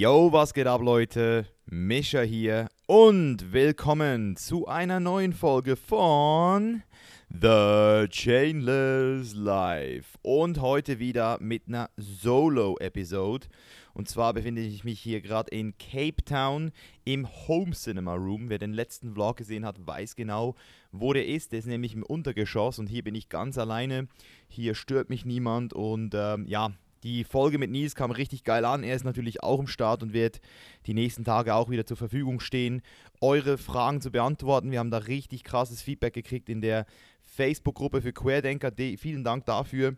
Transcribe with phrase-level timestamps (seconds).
[0.00, 1.44] Yo, was geht ab, Leute?
[1.66, 6.84] Mischa hier und willkommen zu einer neuen Folge von
[7.28, 10.16] The Chainless Life.
[10.22, 13.48] Und heute wieder mit einer Solo-Episode.
[13.92, 16.70] Und zwar befinde ich mich hier gerade in Cape Town
[17.04, 18.50] im Home Cinema Room.
[18.50, 20.54] Wer den letzten Vlog gesehen hat, weiß genau,
[20.92, 21.50] wo der ist.
[21.50, 24.06] Der ist nämlich im Untergeschoss und hier bin ich ganz alleine.
[24.46, 26.70] Hier stört mich niemand und ähm, ja,
[27.02, 28.82] die Folge mit Nils kam richtig geil an.
[28.82, 30.40] Er ist natürlich auch im Start und wird
[30.86, 32.82] die nächsten Tage auch wieder zur Verfügung stehen,
[33.20, 34.70] eure Fragen zu beantworten.
[34.70, 36.86] Wir haben da richtig krasses Feedback gekriegt in der
[37.22, 38.72] Facebook-Gruppe für Querdenker.
[38.98, 39.96] Vielen Dank dafür.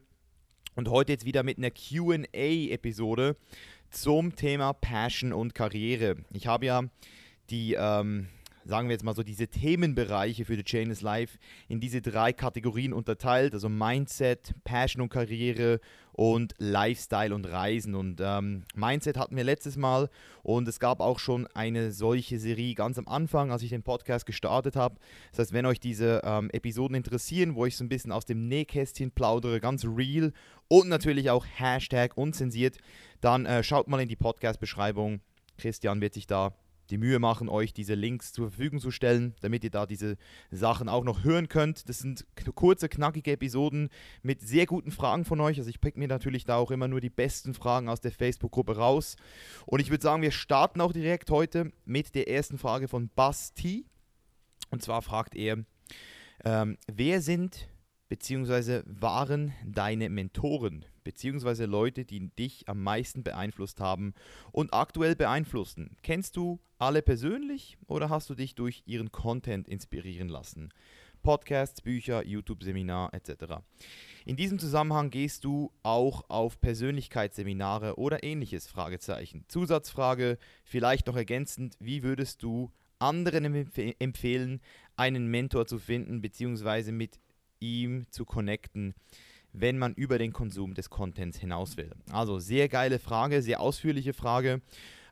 [0.77, 3.37] Und heute jetzt wieder mit einer QA-Episode
[3.91, 6.16] zum Thema Passion und Karriere.
[6.32, 6.82] Ich habe ja
[7.51, 8.29] die ähm,
[8.64, 12.32] sagen wir jetzt mal so, diese Themenbereiche für The Chain is Life in diese drei
[12.32, 15.80] Kategorien unterteilt, also Mindset, Passion und Karriere
[16.12, 17.95] und Lifestyle und Reisen.
[17.95, 20.10] Und ähm, Mindset hatten wir letztes Mal
[20.42, 24.26] und es gab auch schon eine solche Serie ganz am Anfang, als ich den Podcast
[24.26, 24.96] gestartet habe.
[25.30, 28.48] Das heißt, wenn euch diese ähm, Episoden interessieren, wo ich so ein bisschen aus dem
[28.48, 30.32] Nähkästchen plaudere, ganz real
[30.68, 32.79] und natürlich auch Hashtag unzensiert,
[33.20, 35.20] dann äh, schaut mal in die Podcast-Beschreibung.
[35.57, 36.54] Christian wird sich da
[36.91, 40.16] die Mühe machen, euch diese Links zur Verfügung zu stellen, damit ihr da diese
[40.51, 41.88] Sachen auch noch hören könnt.
[41.88, 43.88] Das sind kurze, knackige Episoden
[44.23, 45.59] mit sehr guten Fragen von euch.
[45.59, 48.77] Also ich pick mir natürlich da auch immer nur die besten Fragen aus der Facebook-Gruppe
[48.77, 49.16] raus.
[49.66, 53.87] Und ich würde sagen, wir starten auch direkt heute mit der ersten Frage von Basti.
[54.71, 55.65] Und zwar fragt er,
[56.45, 57.69] ähm, wer sind
[58.09, 58.82] bzw.
[58.87, 60.85] waren deine Mentoren?
[61.04, 64.15] Beziehungsweise Leute, die dich am meisten beeinflusst haben
[64.53, 65.97] und aktuell beeinflussen.
[66.03, 70.72] Kennst du alle persönlich oder hast du dich durch ihren Content inspirieren lassen?
[71.22, 73.56] Podcasts, Bücher, YouTube-Seminar etc.
[74.25, 78.66] In diesem Zusammenhang gehst du auch auf Persönlichkeitsseminare oder ähnliches?
[78.66, 79.44] Fragezeichen.
[79.48, 83.44] Zusatzfrage, vielleicht noch ergänzend, wie würdest du anderen
[83.98, 84.60] empfehlen,
[84.97, 86.92] einen Mentor zu finden bzw.
[86.92, 87.20] mit
[87.60, 88.94] ihm zu connecten?
[89.53, 91.91] Wenn man über den Konsum des Contents hinaus will?
[92.12, 94.61] Also sehr geile Frage, sehr ausführliche Frage.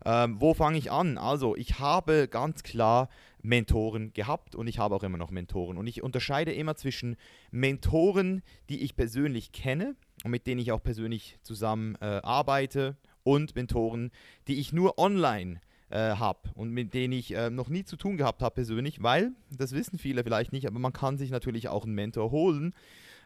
[0.05, 1.19] Ähm, wo fange ich an?
[1.19, 3.09] Also ich habe ganz klar
[3.43, 5.77] Mentoren gehabt und ich habe auch immer noch Mentoren.
[5.77, 7.17] Und ich unterscheide immer zwischen
[7.51, 13.55] Mentoren, die ich persönlich kenne und mit denen ich auch persönlich zusammen äh, arbeite und
[13.55, 14.11] Mentoren,
[14.47, 15.61] die ich nur online
[15.91, 19.33] äh, habe und mit denen ich äh, noch nie zu tun gehabt habe persönlich, weil,
[19.51, 22.75] das wissen viele vielleicht nicht, aber man kann sich natürlich auch einen Mentor holen,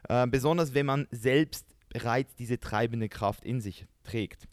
[0.09, 4.47] äh, besonders wenn man selbst bereits diese treibende Kraft in sich trägt.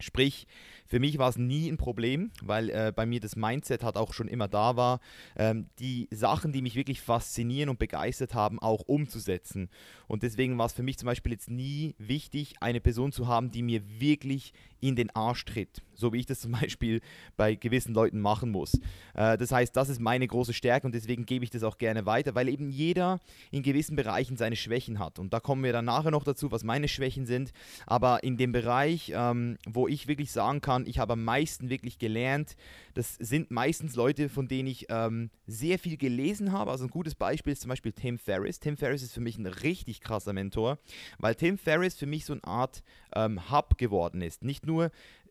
[0.00, 0.46] Sprich,
[0.86, 4.14] für mich war es nie ein Problem, weil äh, bei mir das Mindset hat auch
[4.14, 5.00] schon immer da war,
[5.36, 9.68] ähm, die Sachen, die mich wirklich faszinieren und begeistert haben, auch umzusetzen.
[10.08, 13.50] Und deswegen war es für mich zum Beispiel jetzt nie wichtig, eine Person zu haben,
[13.50, 17.00] die mir wirklich in den Arsch tritt, so wie ich das zum Beispiel
[17.36, 18.74] bei gewissen Leuten machen muss.
[19.14, 22.06] Äh, das heißt, das ist meine große Stärke und deswegen gebe ich das auch gerne
[22.06, 23.20] weiter, weil eben jeder
[23.50, 25.18] in gewissen Bereichen seine Schwächen hat.
[25.18, 27.52] Und da kommen wir dann nachher noch dazu, was meine Schwächen sind.
[27.86, 31.98] Aber in dem Bereich, ähm, wo ich wirklich sagen kann, ich habe am meisten wirklich
[31.98, 32.56] gelernt,
[32.94, 36.70] das sind meistens Leute, von denen ich ähm, sehr viel gelesen habe.
[36.70, 38.60] Also ein gutes Beispiel ist zum Beispiel Tim Ferriss.
[38.60, 40.78] Tim Ferriss ist für mich ein richtig krasser Mentor,
[41.18, 42.82] weil Tim Ferriss für mich so eine Art
[43.14, 44.42] ähm, Hub geworden ist.
[44.44, 44.69] Nicht nur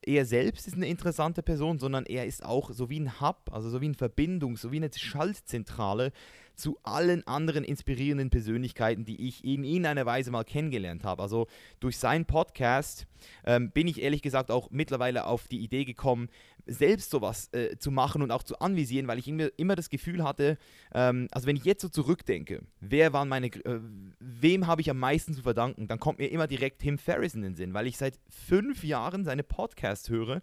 [0.01, 3.69] er selbst ist eine interessante Person, sondern er ist auch so wie ein Hub, also
[3.69, 6.11] so wie eine Verbindung, so wie eine Schaltzentrale
[6.59, 11.23] zu allen anderen inspirierenden Persönlichkeiten, die ich in irgendeiner Weise mal kennengelernt habe.
[11.23, 11.47] Also
[11.79, 13.07] durch seinen Podcast
[13.45, 16.29] ähm, bin ich ehrlich gesagt auch mittlerweile auf die Idee gekommen,
[16.65, 20.23] selbst sowas äh, zu machen und auch zu anvisieren, weil ich immer, immer das Gefühl
[20.23, 20.57] hatte,
[20.93, 23.79] ähm, also wenn ich jetzt so zurückdenke, wer waren meine, äh,
[24.19, 27.41] wem habe ich am meisten zu verdanken, dann kommt mir immer direkt Tim Ferriss in
[27.41, 30.41] den Sinn, weil ich seit fünf Jahren seine Podcasts höre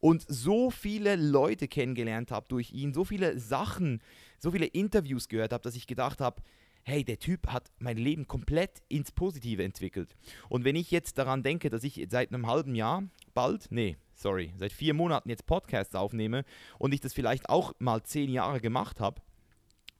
[0.00, 4.02] und so viele Leute kennengelernt habe durch ihn, so viele Sachen,
[4.38, 6.42] so viele Interviews gehört habe, dass ich gedacht habe,
[6.82, 10.16] hey, der Typ hat mein Leben komplett ins Positive entwickelt.
[10.48, 14.52] Und wenn ich jetzt daran denke, dass ich seit einem halben Jahr bald, nee, sorry,
[14.56, 16.44] seit vier Monaten jetzt Podcasts aufnehme
[16.78, 19.20] und ich das vielleicht auch mal zehn Jahre gemacht habe,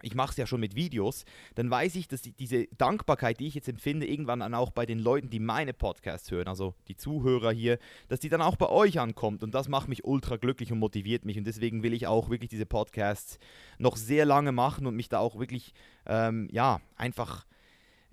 [0.03, 1.25] ich mache es ja schon mit Videos,
[1.55, 4.87] dann weiß ich, dass die, diese Dankbarkeit, die ich jetzt empfinde, irgendwann dann auch bei
[4.87, 8.69] den Leuten, die meine Podcasts hören, also die Zuhörer hier, dass die dann auch bei
[8.69, 9.43] euch ankommt.
[9.43, 11.39] Und das macht mich ultra glücklich und motiviert mich.
[11.39, 13.39] Und deswegen will ich auch wirklich diese Podcasts
[13.79, 15.73] noch sehr lange machen und mich da auch wirklich,
[16.07, 17.47] ähm, ja, einfach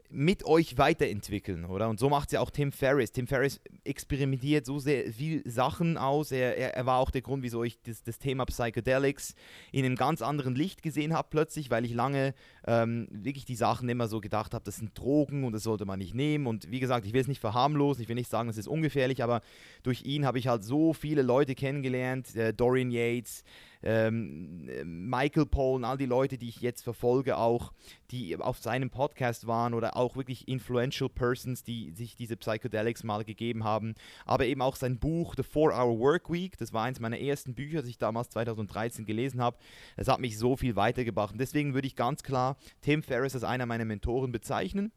[0.09, 1.89] mit euch weiterentwickeln, oder?
[1.89, 3.11] Und so macht es ja auch Tim Ferriss.
[3.11, 6.31] Tim Ferriss experimentiert so sehr viel Sachen aus.
[6.31, 9.35] Er, er, er war auch der Grund, wieso ich das, das, Thema Psychedelics
[9.71, 12.33] in einem ganz anderen Licht gesehen habe plötzlich, weil ich lange
[12.67, 15.99] ähm, wirklich die Sachen immer so gedacht habe, das sind Drogen und das sollte man
[15.99, 16.47] nicht nehmen.
[16.47, 19.23] Und wie gesagt, ich will es nicht verharmlosen, ich will nicht sagen, es ist ungefährlich,
[19.23, 19.41] aber
[19.83, 22.35] durch ihn habe ich halt so viele Leute kennengelernt.
[22.35, 23.45] Äh, Dorian Yates,
[23.83, 27.71] ähm, Michael Pollan, all die Leute, die ich jetzt verfolge, auch,
[28.11, 33.23] die auf seinem Podcast waren oder auch wirklich influential Persons, die sich diese Psychedelics mal
[33.23, 33.95] gegeben haben.
[34.25, 37.79] Aber eben auch sein Buch The 4-Hour Work Week, das war eins meiner ersten Bücher,
[37.79, 39.57] das ich damals 2013 gelesen habe.
[39.95, 41.33] Es hat mich so viel weitergebracht.
[41.33, 44.91] Und deswegen würde ich ganz klar Tim Ferriss als einer meiner Mentoren bezeichnen.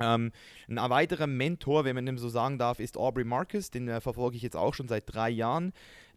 [0.00, 0.30] Ähm,
[0.68, 4.36] ein weiterer Mentor, wenn man dem so sagen darf, ist Aubrey Marcus, den äh, verfolge
[4.36, 5.72] ich jetzt auch schon seit drei Jahren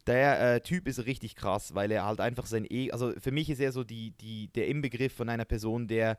[0.06, 3.50] der äh, Typ ist richtig krass, weil er halt einfach sein E, also für mich
[3.50, 6.18] ist er so die, die, der Inbegriff von einer Person, der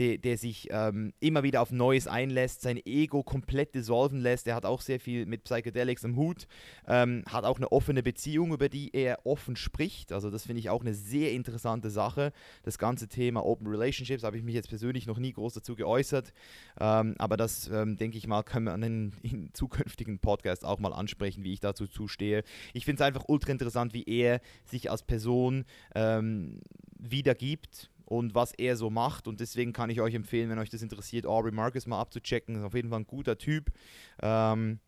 [0.00, 4.46] der, der sich ähm, immer wieder auf Neues einlässt, sein Ego komplett dissolven lässt.
[4.46, 6.46] Er hat auch sehr viel mit Psychedelics im Hut,
[6.88, 10.12] ähm, hat auch eine offene Beziehung, über die er offen spricht.
[10.12, 12.32] Also das finde ich auch eine sehr interessante Sache.
[12.62, 16.32] Das ganze Thema Open Relationships habe ich mich jetzt persönlich noch nie groß dazu geäußert,
[16.80, 20.78] ähm, aber das ähm, denke ich mal, können wir an den in zukünftigen Podcast auch
[20.78, 22.42] mal ansprechen, wie ich dazu zustehe.
[22.72, 26.62] Ich finde es einfach ultra interessant, wie er sich als Person ähm,
[26.98, 29.28] wiedergibt und was er so macht.
[29.28, 32.56] Und deswegen kann ich euch empfehlen, wenn euch das interessiert, Aubrey Marcus mal abzuchecken.
[32.56, 33.70] Ist auf jeden Fall ein guter Typ.
[34.20, 34.80] Ähm,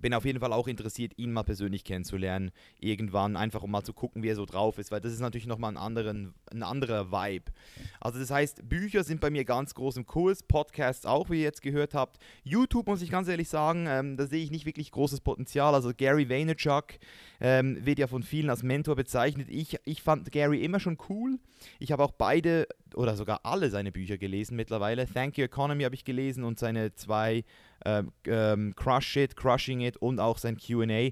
[0.00, 2.50] bin auf jeden Fall auch interessiert, ihn mal persönlich kennenzulernen.
[2.80, 5.46] Irgendwann, einfach um mal zu gucken, wie er so drauf ist, weil das ist natürlich
[5.46, 7.52] nochmal ein, ein anderer Vibe.
[8.00, 11.42] Also das heißt, Bücher sind bei mir ganz groß im Kurs, Podcasts auch, wie ihr
[11.42, 12.18] jetzt gehört habt.
[12.44, 15.74] YouTube muss ich ganz ehrlich sagen, ähm, da sehe ich nicht wirklich großes Potenzial.
[15.74, 16.84] Also Gary Vaynerchuk
[17.40, 19.48] ähm, wird ja von vielen als Mentor bezeichnet.
[19.50, 21.38] Ich, ich fand Gary immer schon cool.
[21.78, 25.06] Ich habe auch beide oder sogar alle seine Bücher gelesen mittlerweile.
[25.06, 27.44] Thank You Economy habe ich gelesen und seine zwei
[27.88, 31.10] ähm, ähm, Crush It, Crushing It und auch sein QA.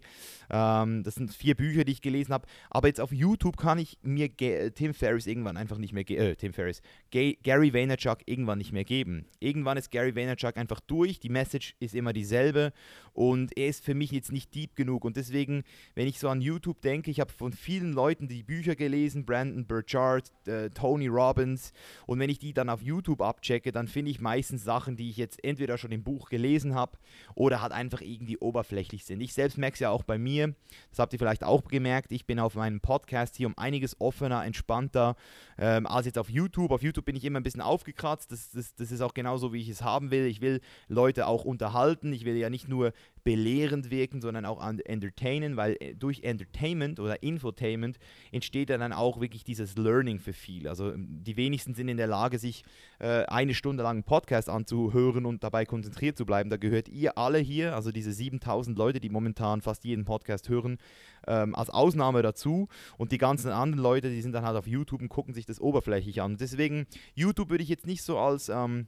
[0.51, 2.47] Ähm, das sind vier Bücher, die ich gelesen habe.
[2.71, 6.37] Aber jetzt auf YouTube kann ich mir G Tim Ferriss irgendwann einfach nicht mehr, äh,
[6.37, 9.27] Tim Ferriss, G Gary Vaynerchuk irgendwann nicht mehr geben.
[9.41, 11.19] Irgendwann ist Gary Vaynerchuk einfach durch.
[11.21, 12.73] Die Message ist immer dieselbe
[13.13, 15.05] und er ist für mich jetzt nicht deep genug.
[15.05, 15.65] Und deswegen,
[15.95, 19.67] wenn ich so an YouTube denke, ich habe von vielen Leuten die Bücher gelesen, Brandon
[19.67, 21.73] Burchard, äh, Tony Robbins.
[22.07, 25.17] Und wenn ich die dann auf YouTube abchecke, dann finde ich meistens Sachen, die ich
[25.17, 26.99] jetzt entweder schon im Buch gelesen habe
[27.35, 29.21] oder halt einfach irgendwie oberflächlich sind.
[29.21, 30.55] Ich selbst merke es ja auch bei mir,
[30.91, 34.45] das habt ihr vielleicht auch gemerkt, ich bin auf meinem Podcast hier um einiges offener,
[34.45, 35.17] entspannter
[35.59, 36.71] ähm, als jetzt auf YouTube.
[36.71, 39.61] Auf YouTube bin ich immer ein bisschen aufgekratzt, das, das, das ist auch genauso, wie
[39.61, 40.27] ich es haben will.
[40.27, 42.93] Ich will Leute auch unterhalten, ich will ja nicht nur
[43.27, 47.99] belehrend wirken, sondern auch entertainen, weil äh, durch Entertainment oder Infotainment
[48.31, 50.71] entsteht dann auch wirklich dieses Learning für viele.
[50.71, 52.63] Also ähm, die wenigsten sind in der Lage, sich
[53.01, 56.51] äh, eine Stunde lang einen Podcast anzuhören und dabei konzentriert zu bleiben.
[56.51, 60.79] Da gehört ihr alle hier, also diese 7000 Leute, die momentan fast jeden Podcast hören,
[61.27, 62.69] ähm, als Ausnahme dazu.
[62.97, 65.61] Und die ganzen anderen Leute, die sind dann halt auf YouTube und gucken sich das
[65.61, 66.37] oberflächlich an.
[66.37, 66.87] Deswegen,
[67.17, 68.49] YouTube würde ich jetzt nicht so als...
[68.51, 68.87] Ähm,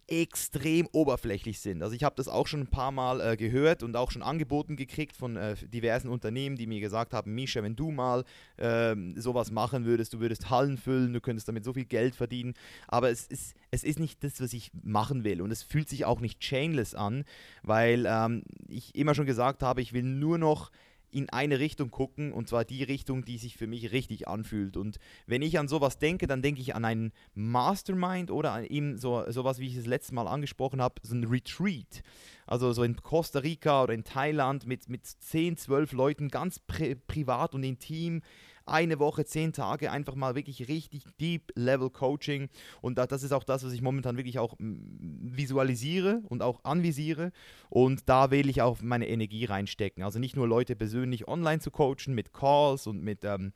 [0.08, 1.82] extrem oberflächlich sind.
[1.82, 4.74] Also ich habe das auch schon ein paar Mal äh, gehört und auch schon angeboten
[4.74, 8.24] gekriegt von äh, diversen Unternehmen, die mir gesagt haben, Misha, wenn du mal
[8.56, 12.54] äh, sowas machen würdest, du würdest Hallen füllen, du könntest damit so viel Geld verdienen.
[12.88, 15.42] Aber es ist, es ist nicht das, was ich machen will.
[15.42, 17.24] Und es fühlt sich auch nicht chainless an,
[17.62, 20.70] weil ähm, ich immer schon gesagt habe, ich will nur noch
[21.10, 24.76] in eine Richtung gucken und zwar die Richtung, die sich für mich richtig anfühlt.
[24.76, 28.98] Und wenn ich an sowas denke, dann denke ich an einen Mastermind oder an eben
[28.98, 32.02] so sowas, wie ich es letztes Mal angesprochen habe, so ein Retreat.
[32.46, 36.94] Also so in Costa Rica oder in Thailand mit, mit 10, 12 Leuten, ganz pri
[36.94, 38.22] privat und intim
[38.68, 42.48] eine Woche, zehn Tage einfach mal wirklich richtig Deep Level Coaching.
[42.80, 47.32] Und das ist auch das, was ich momentan wirklich auch visualisiere und auch anvisiere.
[47.70, 50.02] Und da will ich auch meine Energie reinstecken.
[50.02, 53.52] Also nicht nur Leute persönlich online zu coachen mit Calls und mit, ähm,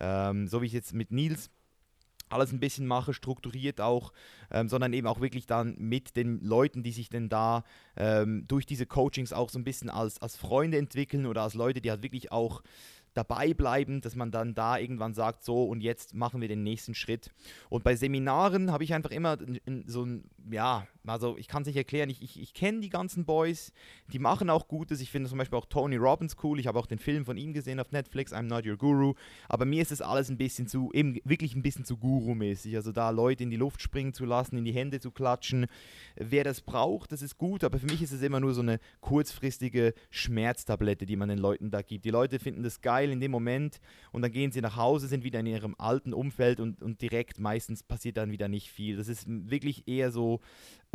[0.00, 1.50] ähm, so wie ich jetzt mit Nils
[2.28, 4.12] alles ein bisschen mache, strukturiert auch,
[4.50, 7.64] ähm, sondern eben auch wirklich dann mit den Leuten, die sich denn da
[7.96, 11.80] ähm, durch diese Coachings auch so ein bisschen als, als Freunde entwickeln oder als Leute,
[11.80, 12.62] die halt wirklich auch
[13.16, 16.94] dabei bleiben, dass man dann da irgendwann sagt, so und jetzt machen wir den nächsten
[16.94, 17.30] Schritt.
[17.70, 19.38] Und bei Seminaren habe ich einfach immer
[19.86, 23.24] so ein, ja, also ich kann es nicht erklären, ich, ich, ich kenne die ganzen
[23.24, 23.72] Boys,
[24.12, 25.00] die machen auch Gutes.
[25.00, 26.58] Ich finde zum Beispiel auch Tony Robbins cool.
[26.58, 29.14] Ich habe auch den Film von ihm gesehen auf Netflix, I'm Not Your Guru.
[29.48, 32.74] Aber mir ist das alles ein bisschen zu, eben wirklich ein bisschen zu Guru-mäßig.
[32.76, 35.66] Also da Leute in die Luft springen zu lassen, in die Hände zu klatschen.
[36.16, 38.80] Wer das braucht, das ist gut, aber für mich ist es immer nur so eine
[39.00, 42.04] kurzfristige Schmerztablette, die man den Leuten da gibt.
[42.04, 43.80] Die Leute finden das geil in dem Moment
[44.12, 47.38] und dann gehen sie nach Hause, sind wieder in ihrem alten Umfeld und, und direkt
[47.38, 48.96] meistens passiert dann wieder nicht viel.
[48.96, 50.40] Das ist wirklich eher so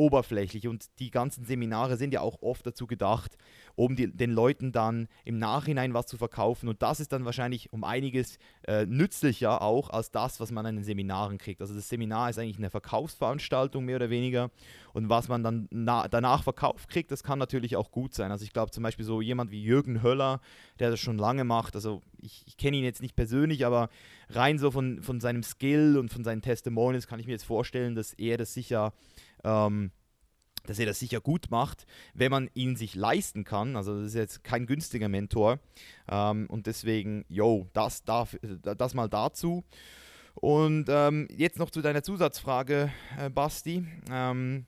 [0.01, 3.37] oberflächlich und die ganzen Seminare sind ja auch oft dazu gedacht,
[3.75, 7.71] um die, den Leuten dann im Nachhinein was zu verkaufen und das ist dann wahrscheinlich
[7.71, 11.61] um einiges äh, nützlicher auch als das, was man an den Seminaren kriegt.
[11.61, 14.49] Also das Seminar ist eigentlich eine Verkaufsveranstaltung mehr oder weniger
[14.93, 18.31] und was man dann danach verkauft kriegt, das kann natürlich auch gut sein.
[18.31, 20.41] Also ich glaube zum Beispiel so jemand wie Jürgen Höller,
[20.79, 23.89] der das schon lange macht, also ich, ich kenne ihn jetzt nicht persönlich, aber
[24.29, 27.93] rein so von, von seinem Skill und von seinen Testimonials kann ich mir jetzt vorstellen,
[27.93, 28.93] dass er das sicher
[29.43, 29.91] ähm,
[30.65, 33.75] dass er das sicher gut macht, wenn man ihn sich leisten kann.
[33.75, 35.59] Also das ist jetzt kein günstiger Mentor.
[36.09, 39.63] Ähm, und deswegen, yo, das, darf, das mal dazu.
[40.35, 43.85] Und ähm, jetzt noch zu deiner Zusatzfrage, äh, Basti.
[44.09, 44.65] Ähm,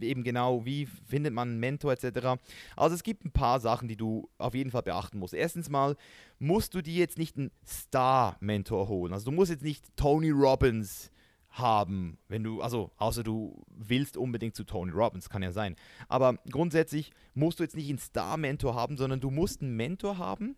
[0.00, 2.40] eben genau, wie findet man einen Mentor etc.
[2.76, 5.34] Also es gibt ein paar Sachen, die du auf jeden Fall beachten musst.
[5.34, 5.96] Erstens mal
[6.38, 9.12] musst du dir jetzt nicht einen Star-Mentor holen.
[9.12, 11.10] Also du musst jetzt nicht Tony Robbins
[11.50, 15.76] haben, wenn du, also außer du willst unbedingt zu Tony Robbins, kann ja sein.
[16.08, 20.56] Aber grundsätzlich musst du jetzt nicht einen Star-Mentor haben, sondern du musst einen Mentor haben,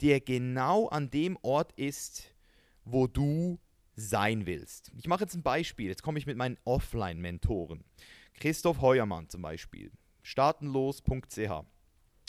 [0.00, 2.34] der genau an dem Ort ist,
[2.84, 3.58] wo du
[3.94, 4.90] sein willst.
[4.96, 5.88] Ich mache jetzt ein Beispiel.
[5.88, 7.84] Jetzt komme ich mit meinen Offline-Mentoren.
[8.34, 9.92] Christoph Heuermann zum Beispiel.
[10.22, 11.64] Startenlos.ch.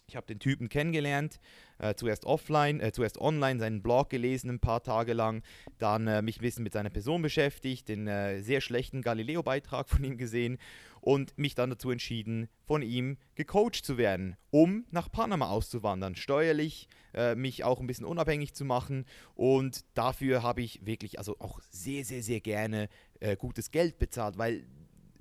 [0.07, 1.39] Ich habe den Typen kennengelernt,
[1.79, 5.43] äh, zuerst offline, äh, zuerst online seinen Blog gelesen ein paar Tage lang,
[5.77, 10.03] dann äh, mich ein bisschen mit seiner Person beschäftigt, den äh, sehr schlechten Galileo-Beitrag von
[10.03, 10.57] ihm gesehen
[10.99, 16.89] und mich dann dazu entschieden, von ihm gecoacht zu werden, um nach Panama auszuwandern, steuerlich
[17.13, 19.05] äh, mich auch ein bisschen unabhängig zu machen
[19.35, 22.89] und dafür habe ich wirklich, also auch sehr, sehr, sehr gerne
[23.21, 24.65] äh, gutes Geld bezahlt, weil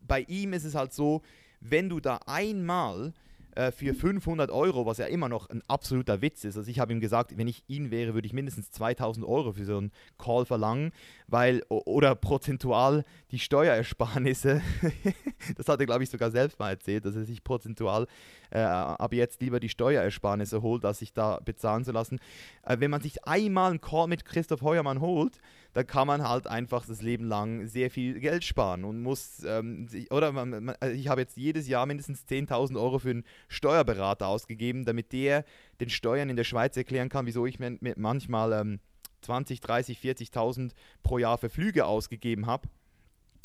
[0.06, 1.22] bei ihm ist es halt so,
[1.60, 3.14] wenn du da einmal
[3.54, 6.56] äh, für 500 Euro, was ja immer noch ein absoluter Witz ist.
[6.56, 9.64] Also ich habe ihm gesagt, wenn ich ihn wäre, würde ich mindestens 2000 Euro für
[9.64, 10.92] so einen Call verlangen,
[11.26, 14.62] weil, oder prozentual die Steuerersparnisse,
[15.56, 18.06] das hat er glaube ich sogar selbst mal erzählt, dass er sich prozentual
[18.50, 22.21] äh, ab jetzt lieber die Steuerersparnisse holt, als sich da bezahlen zu lassen.
[22.62, 25.38] Äh, wenn man sich einmal einen Call mit Christoph Heuermann holt,
[25.73, 29.88] da kann man halt einfach das Leben lang sehr viel Geld sparen und muss, ähm,
[30.11, 34.26] oder man, man, also ich habe jetzt jedes Jahr mindestens 10.000 Euro für einen Steuerberater
[34.26, 35.45] ausgegeben, damit der
[35.81, 38.81] den Steuern in der Schweiz erklären kann, wieso ich mir, manchmal ähm,
[39.23, 42.69] 20, 30, 40.000 pro Jahr für Flüge ausgegeben habe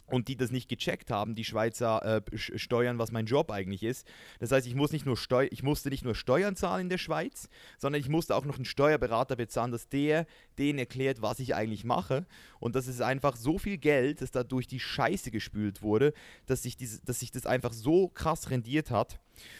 [0.07, 4.07] und die das nicht gecheckt haben, die Schweizer äh, Steuern, was mein Job eigentlich ist.
[4.39, 6.97] Das heißt, ich, muss nicht nur Steu ich musste nicht nur Steuern zahlen in der
[6.97, 10.25] Schweiz, sondern ich musste auch noch einen Steuerberater bezahlen, dass der
[10.57, 12.25] denen erklärt, was ich eigentlich mache.
[12.59, 16.13] Und das ist einfach so viel Geld, das da durch die Scheiße gespült wurde,
[16.45, 19.19] dass sich, diese, dass sich das einfach so krass rendiert hat.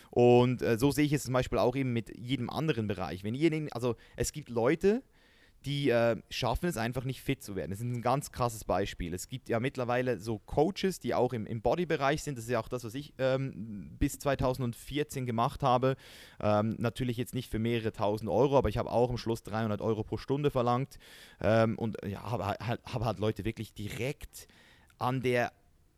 [0.10, 3.24] Und äh, so sehe ich es zum Beispiel auch eben mit jedem anderen Bereich.
[3.24, 5.04] Wenn ihr, also es gibt Leute,
[5.66, 7.72] äh, schaffen es einfach nicht fit zu werden.
[7.72, 9.14] Das ist ein ganz krasses Beispiel.
[9.14, 12.38] Es gibt ja mittlerweile so Coaches, die auch im, im Body-Bereich sind.
[12.38, 15.96] Das ist ja auch das, was ich ähm, bis 2014 gemacht habe.
[16.40, 19.82] Ähm, natürlich jetzt nicht für mehrere tausend Euro, aber ich habe auch am Schluss 300
[19.82, 21.00] Euro pro Stunde verlangt
[21.42, 24.48] ähm, und ja, habe halt, hab halt Leute wirklich direkt
[25.00, 25.52] an der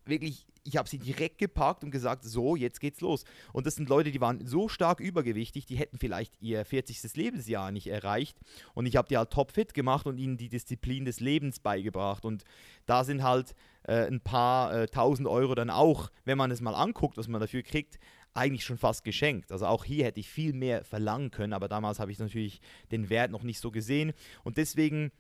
[0.06, 3.26] wirklich ich habe sie direkt gepackt und gesagt, so, jetzt geht's los.
[3.54, 7.16] Und das sind Leute, die waren so stark übergewichtig, die hätten vielleicht ihr 40.
[7.16, 8.38] Lebensjahr nicht erreicht.
[8.76, 12.24] Und ich habe die halt topfit gemacht und ihnen die Disziplin des Lebens beigebracht.
[12.24, 12.44] Und
[12.86, 16.76] da sind halt äh, ein paar äh, tausend Euro dann auch, wenn man es mal
[16.76, 18.00] anguckt, was man dafür kriegt,
[18.36, 19.52] eigentlich schon fast geschenkt.
[19.52, 22.62] Also auch hier hätte ich viel mehr verlangen können, aber damals habe ich natürlich
[22.92, 24.14] den Wert noch nicht so gesehen.
[24.44, 25.12] Und deswegen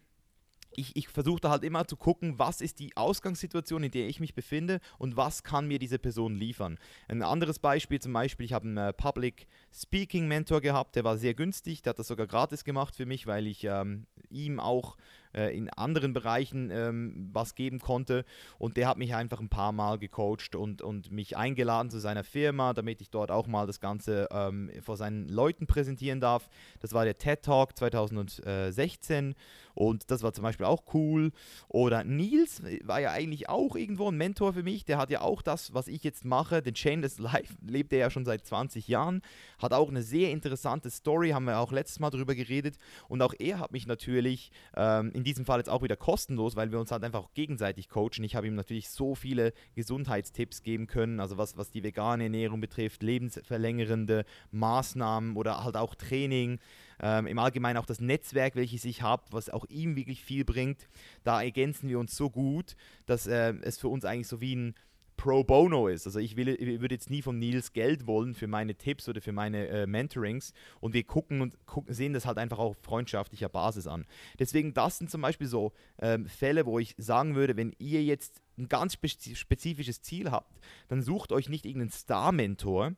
[0.75, 4.19] ich, ich versuche da halt immer zu gucken, was ist die Ausgangssituation, in der ich
[4.19, 6.77] mich befinde und was kann mir diese Person liefern.
[7.07, 11.17] Ein anderes Beispiel zum Beispiel, ich habe einen äh, Public Speaking Mentor gehabt, der war
[11.17, 14.97] sehr günstig, der hat das sogar gratis gemacht für mich, weil ich ähm, ihm auch
[15.33, 18.25] äh, in anderen Bereichen ähm, was geben konnte.
[18.57, 22.23] Und der hat mich einfach ein paar Mal gecoacht und, und mich eingeladen zu seiner
[22.23, 26.49] Firma, damit ich dort auch mal das Ganze ähm, vor seinen Leuten präsentieren darf.
[26.79, 29.35] Das war der TED Talk 2016
[29.79, 31.31] und das war zum Beispiel auch cool.
[31.69, 34.83] Oder Nils war ja eigentlich auch irgendwo ein Mentor für mich.
[34.83, 38.09] Der hat ja auch das, was ich jetzt mache, den Chainless Life, lebt er ja
[38.09, 39.21] schon seit 20 Jahren.
[39.57, 42.77] Hat auch eine sehr interessante Story, haben wir auch letztes Mal darüber geredet.
[43.07, 46.71] Und auch er hat mich natürlich, ähm, in diesem Fall jetzt auch wieder kostenlos, weil
[46.71, 48.23] wir uns halt einfach gegenseitig coachen.
[48.23, 52.61] Ich habe ihm natürlich so viele Gesundheitstipps geben können, also was, was die vegane Ernährung
[52.61, 56.59] betrifft, lebensverlängernde Maßnahmen oder halt auch Training
[57.01, 60.87] ähm, im Allgemeinen auch das Netzwerk, welches ich habe, was auch ihm wirklich viel bringt.
[61.23, 64.75] Da ergänzen wir uns so gut, dass äh, es für uns eigentlich so wie ein
[65.19, 66.05] pro bono ist.
[66.07, 69.19] Also ich, will, ich würde jetzt nie von Nils Geld wollen für meine Tipps oder
[69.19, 73.49] für meine äh, Mentorings und wir gucken und gucken, sehen das halt einfach auf freundschaftlicher
[73.49, 74.05] Basis an.
[74.39, 78.41] Deswegen, das sind zum Beispiel so ähm, Fälle, wo ich sagen würde, wenn ihr jetzt
[78.57, 80.57] ein ganz spezifisches Ziel habt,
[80.87, 82.93] dann sucht euch nicht irgendeinen Star-Mentor,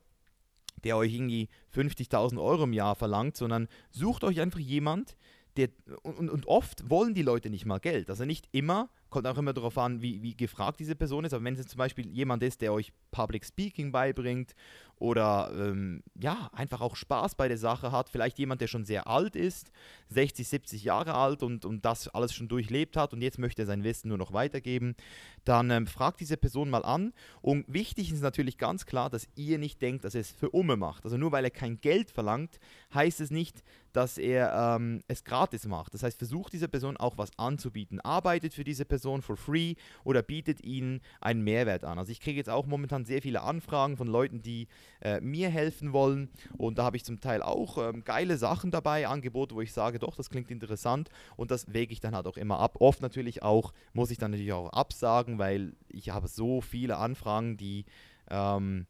[0.84, 5.18] der euch irgendwie 50.000 Euro im Jahr verlangt, sondern sucht euch einfach jemand,
[5.58, 5.70] der,
[6.04, 8.12] und, und oft wollen die Leute nicht mal Geld.
[8.12, 11.34] Also nicht immer, kommt auch immer darauf an, wie, wie gefragt diese Person ist.
[11.34, 14.56] Aber wenn es zum Beispiel jemand ist, der euch Public Speaking beibringt
[14.98, 19.08] oder ähm, ja, einfach auch Spaß bei der Sache hat, vielleicht jemand, der schon sehr
[19.08, 19.72] alt ist,
[20.10, 23.66] 60, 70 Jahre alt und, und das alles schon durchlebt hat und jetzt möchte er
[23.66, 24.96] sein Wissen nur noch weitergeben,
[25.44, 27.14] dann ähm, fragt diese Person mal an.
[27.42, 30.78] Und wichtig ist natürlich ganz klar, dass ihr nicht denkt, dass er es für Umme
[30.78, 31.04] macht.
[31.04, 32.60] Also nur weil er kein Geld verlangt,
[32.94, 33.64] heißt es nicht,
[33.94, 35.94] dass er ähm, es gratis macht.
[35.94, 38.00] Das heißt, versucht dieser Person auch was anzubieten.
[38.00, 42.00] Arbeitet für diese Person for free oder bietet ihnen einen Mehrwert an.
[42.00, 44.68] Also ich kriege jetzt auch momentan sehr viele Anfragen von Leuten, die
[45.02, 46.30] äh, mir helfen wollen.
[46.58, 50.00] Und da habe ich zum Teil auch ähm, geile Sachen dabei, Angebote, wo ich sage,
[50.00, 51.10] doch, das klingt interessant.
[51.36, 52.78] Und das wege ich dann halt auch immer ab.
[52.80, 57.58] Oft natürlich auch, muss ich dann natürlich auch absagen, weil ich habe so viele Anfragen,
[57.58, 57.86] die...
[58.30, 58.88] Ähm,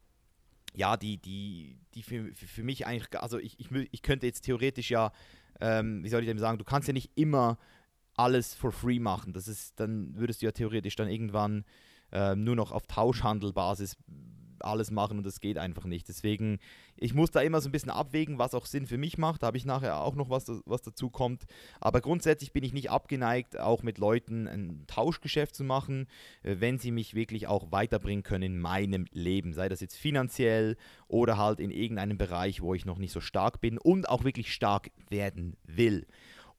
[0.74, 4.90] ja, die, die, die für, für mich eigentlich, also ich, ich, ich könnte jetzt theoretisch
[4.90, 5.12] ja,
[5.60, 7.58] ähm, wie soll ich dem sagen, du kannst ja nicht immer
[8.14, 9.32] alles for free machen.
[9.32, 11.64] Das ist, dann würdest du ja theoretisch dann irgendwann
[12.10, 13.96] ähm, nur noch auf Tauschhandelbasis
[14.64, 16.08] alles machen und das geht einfach nicht.
[16.08, 16.58] Deswegen,
[16.96, 19.42] ich muss da immer so ein bisschen abwägen, was auch Sinn für mich macht.
[19.42, 21.44] Da habe ich nachher auch noch was, was dazu kommt.
[21.80, 26.06] Aber grundsätzlich bin ich nicht abgeneigt, auch mit Leuten ein Tauschgeschäft zu machen,
[26.42, 29.52] äh, wenn sie mich wirklich auch weiterbringen können in meinem Leben.
[29.52, 30.76] Sei das jetzt finanziell
[31.08, 34.52] oder halt in irgendeinem Bereich, wo ich noch nicht so stark bin und auch wirklich
[34.52, 36.06] stark werden will.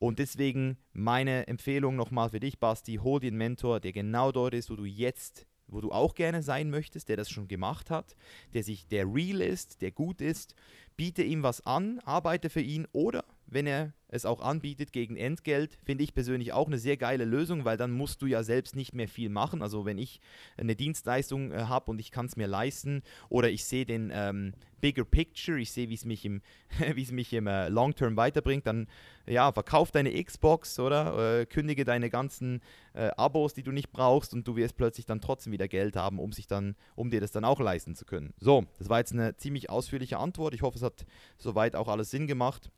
[0.03, 4.53] Und deswegen meine Empfehlung nochmal für dich, Basti, hol dir einen Mentor, der genau dort
[4.53, 8.15] ist, wo du jetzt wo du auch gerne sein möchtest, der das schon gemacht hat,
[8.53, 10.55] der sich, der real ist, der gut ist,
[10.95, 15.79] biete ihm was an, arbeite für ihn oder wenn er es auch anbietet gegen Entgelt,
[15.83, 18.93] finde ich persönlich auch eine sehr geile Lösung, weil dann musst du ja selbst nicht
[18.93, 19.61] mehr viel machen.
[19.63, 20.19] Also wenn ich
[20.55, 24.53] eine Dienstleistung äh, habe und ich kann es mir leisten oder ich sehe den ähm,
[24.81, 26.41] Bigger Picture, ich sehe, wie es mich im,
[26.93, 28.87] wie es mich im äh, Long Term weiterbringt, dann
[29.25, 32.61] ja, verkauf deine Xbox oder äh, kündige deine ganzen
[32.93, 36.19] äh, Abos, die du nicht brauchst und du wirst plötzlich dann trotzdem wieder Geld haben,
[36.19, 38.33] um sich dann, um dir das dann auch leisten zu können.
[38.39, 40.53] So, das war jetzt eine ziemlich ausführliche Antwort.
[40.53, 41.05] Ich hoffe, es hat
[41.37, 42.69] soweit auch alles Sinn gemacht.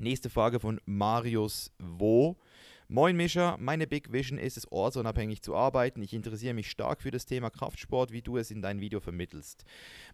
[0.00, 2.36] Nächste Frage von Marius Wo.
[2.88, 6.02] Moin Mischa, meine Big Vision ist es, ortsunabhängig zu arbeiten.
[6.02, 9.64] Ich interessiere mich stark für das Thema Kraftsport, wie du es in deinem Video vermittelst.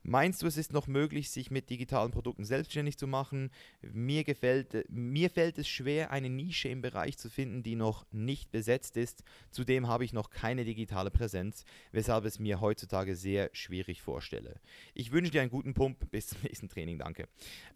[0.05, 3.51] Meinst du, es ist noch möglich, sich mit digitalen Produkten selbstständig zu machen?
[3.83, 8.53] Mir, gefällt, mir fällt es schwer, eine Nische im Bereich zu finden, die noch nicht
[8.53, 9.25] besetzt ist.
[9.51, 14.61] Zudem habe ich noch keine digitale Präsenz, weshalb es mir heutzutage sehr schwierig vorstelle.
[14.95, 16.09] Ich wünsche dir einen guten Pump.
[16.13, 16.99] Bis zum nächsten Training.
[16.99, 17.27] Danke.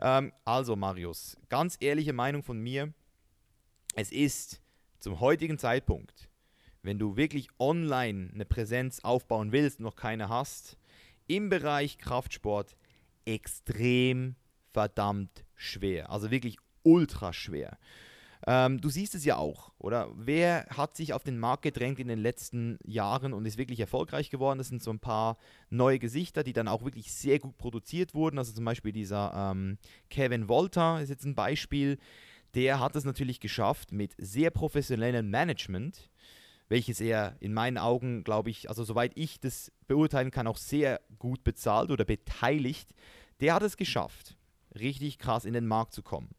[0.00, 2.94] Ähm, also, Marius, ganz ehrliche Meinung von mir.
[3.96, 4.63] Es ist
[5.00, 6.28] zum heutigen Zeitpunkt,
[6.82, 10.76] wenn du wirklich online eine Präsenz aufbauen willst, noch keine hast,
[11.26, 12.76] im Bereich Kraftsport
[13.24, 14.36] extrem
[14.72, 16.10] verdammt schwer.
[16.10, 17.78] Also wirklich ultra schwer.
[18.46, 20.10] Ähm, du siehst es ja auch, oder?
[20.16, 24.28] Wer hat sich auf den Markt gedrängt in den letzten Jahren und ist wirklich erfolgreich
[24.28, 24.58] geworden?
[24.58, 25.38] Das sind so ein paar
[25.70, 28.36] neue Gesichter, die dann auch wirklich sehr gut produziert wurden.
[28.36, 29.78] Also zum Beispiel dieser ähm,
[30.10, 31.98] Kevin Volta ist jetzt ein Beispiel
[32.54, 36.10] der hat es natürlich geschafft mit sehr professionellem Management,
[36.68, 41.00] welches er in meinen Augen, glaube ich, also soweit ich das beurteilen kann, auch sehr
[41.18, 42.94] gut bezahlt oder beteiligt.
[43.40, 44.36] Der hat es geschafft,
[44.74, 46.30] richtig krass in den Markt zu kommen.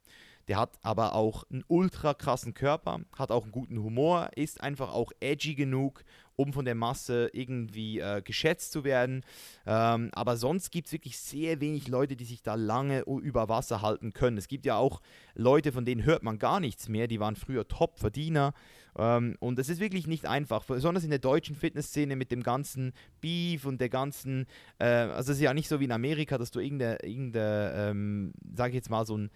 [0.48, 4.94] Der hat aber auch einen ultra krassen Körper, hat auch einen guten Humor, ist einfach
[4.94, 6.04] auch edgy genug,
[6.36, 9.24] um von der Masse irgendwie äh, geschätzt zu werden.
[9.66, 13.82] Ähm, aber sonst gibt es wirklich sehr wenig Leute, die sich da lange über Wasser
[13.82, 14.38] halten können.
[14.38, 15.02] Es gibt ja auch
[15.34, 18.54] Leute, von denen hört man gar nichts mehr, die waren früher Top-Verdiener.
[18.98, 22.94] Ähm, und es ist wirklich nicht einfach, besonders in der deutschen Fitnessszene mit dem ganzen
[23.20, 24.46] Beef und der ganzen,
[24.80, 28.34] äh, also es ist ja nicht so wie in Amerika, dass du irgendeine, irgendeine ähm,
[28.54, 29.32] sag ich jetzt mal, so ein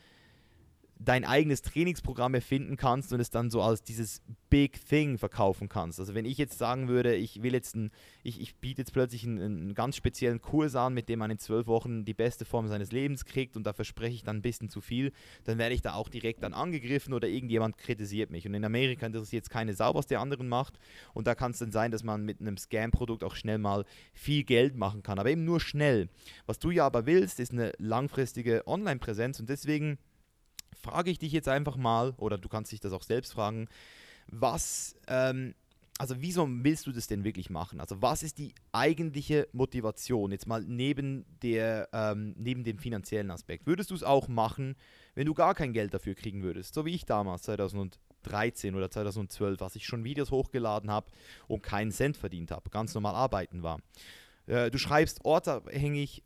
[1.01, 5.97] dein eigenes Trainingsprogramm erfinden kannst und es dann so als dieses Big Thing verkaufen kannst.
[5.99, 9.23] Also wenn ich jetzt sagen würde, ich will jetzt ein, ich, ich biete jetzt plötzlich
[9.23, 12.67] einen, einen, ganz speziellen Kurs an, mit dem man in zwölf Wochen die beste Form
[12.67, 15.13] seines Lebens kriegt und da verspreche ich dann ein bisschen zu viel,
[15.45, 18.45] dann werde ich da auch direkt dann angegriffen oder irgendjemand kritisiert mich.
[18.45, 20.79] Und in Amerika interessiert es keine Sau, was der anderen macht.
[21.13, 24.43] Und da kann es dann sein, dass man mit einem Scam-Produkt auch schnell mal viel
[24.43, 25.17] Geld machen kann.
[25.17, 26.09] Aber eben nur schnell.
[26.45, 29.97] Was du ja aber willst, ist eine langfristige Online-Präsenz und deswegen
[30.73, 33.67] frage ich dich jetzt einfach mal, oder du kannst dich das auch selbst fragen,
[34.27, 35.55] was, ähm,
[35.97, 37.82] also wieso willst du das denn wirklich machen?
[37.82, 43.67] Also was ist die eigentliche Motivation, jetzt mal neben, der, ähm, neben dem finanziellen Aspekt?
[43.67, 44.75] Würdest du es auch machen,
[45.15, 46.73] wenn du gar kein Geld dafür kriegen würdest?
[46.73, 51.12] So wie ich damals, 2013 oder 2012, als ich schon Videos hochgeladen habe
[51.47, 53.82] und keinen Cent verdient habe, ganz normal arbeiten war.
[54.45, 56.23] Äh, du schreibst ortabhängig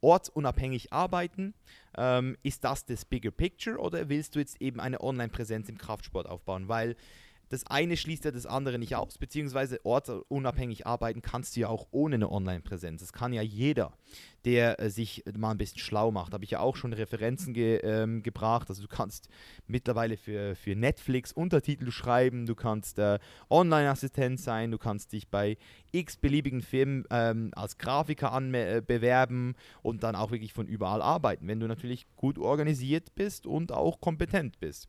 [0.00, 1.54] ortsunabhängig arbeiten.
[1.96, 6.28] Ähm, ist das das Bigger Picture oder willst du jetzt eben eine Online-Präsenz im Kraftsport
[6.28, 6.68] aufbauen?
[6.68, 6.96] Weil
[7.48, 11.86] das eine schließt ja das andere nicht aus, beziehungsweise ortsunabhängig arbeiten kannst du ja auch
[11.90, 13.00] ohne eine Online-Präsenz.
[13.00, 13.92] Das kann ja jeder,
[14.44, 16.32] der äh, sich mal ein bisschen schlau macht.
[16.32, 18.68] Habe ich ja auch schon Referenzen ge, ähm, gebracht.
[18.68, 19.28] Also du kannst
[19.66, 23.18] mittlerweile für, für Netflix Untertitel schreiben, du kannst äh,
[23.50, 25.56] Online-Assistent sein, du kannst dich bei
[25.92, 31.60] x beliebigen Firmen ähm, als Grafiker äh, und dann auch wirklich von überall arbeiten, wenn
[31.60, 34.88] du natürlich gut organisiert bist und auch kompetent bist.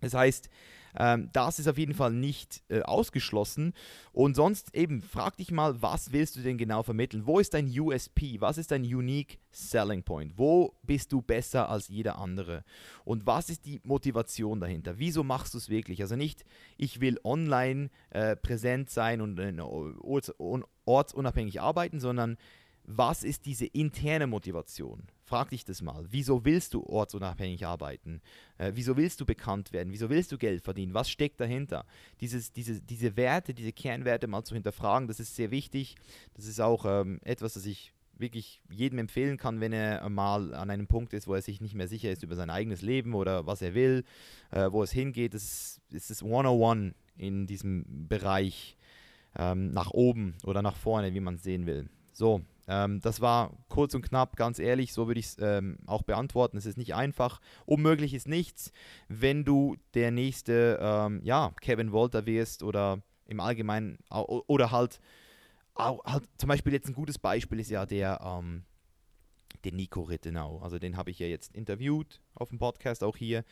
[0.00, 0.48] Das heißt,
[0.96, 3.74] ähm, das ist auf jeden Fall nicht äh, ausgeschlossen.
[4.12, 7.26] Und sonst eben, frag dich mal, was willst du denn genau vermitteln?
[7.26, 8.40] Wo ist dein USP?
[8.40, 10.34] Was ist dein Unique Selling Point?
[10.36, 12.64] Wo bist du besser als jeder andere?
[13.04, 14.98] Und was ist die Motivation dahinter?
[14.98, 16.00] Wieso machst du es wirklich?
[16.00, 16.44] Also nicht,
[16.76, 19.40] ich will online äh, präsent sein und
[20.84, 22.36] ortsunabhängig arbeiten, sondern
[22.86, 25.04] was ist diese interne Motivation?
[25.24, 26.06] Frag dich das mal.
[26.10, 28.20] Wieso willst du ortsunabhängig arbeiten?
[28.58, 29.92] Äh, wieso willst du bekannt werden?
[29.92, 30.92] Wieso willst du Geld verdienen?
[30.92, 31.86] Was steckt dahinter?
[32.20, 35.96] Dieses, diese, diese Werte, diese Kernwerte mal zu hinterfragen, das ist sehr wichtig.
[36.34, 40.70] Das ist auch ähm, etwas, das ich wirklich jedem empfehlen kann, wenn er mal an
[40.70, 43.46] einem Punkt ist, wo er sich nicht mehr sicher ist über sein eigenes Leben oder
[43.46, 44.04] was er will,
[44.50, 45.34] äh, wo es hingeht.
[45.34, 48.76] Das ist das 101 in diesem Bereich
[49.36, 51.88] ähm, nach oben oder nach vorne, wie man es sehen will.
[52.12, 56.02] So, ähm, das war kurz und knapp, ganz ehrlich, so würde ich es ähm, auch
[56.02, 56.56] beantworten.
[56.56, 57.40] Es ist nicht einfach.
[57.66, 58.72] Unmöglich ist nichts,
[59.08, 65.00] wenn du der nächste, ähm, ja, Kevin Walter wirst oder im Allgemeinen, oder halt,
[65.76, 68.64] halt, zum Beispiel jetzt ein gutes Beispiel ist ja der, ähm,
[69.64, 70.58] der Nico Rittenau.
[70.58, 73.44] Also den habe ich ja jetzt interviewt auf dem Podcast auch hier.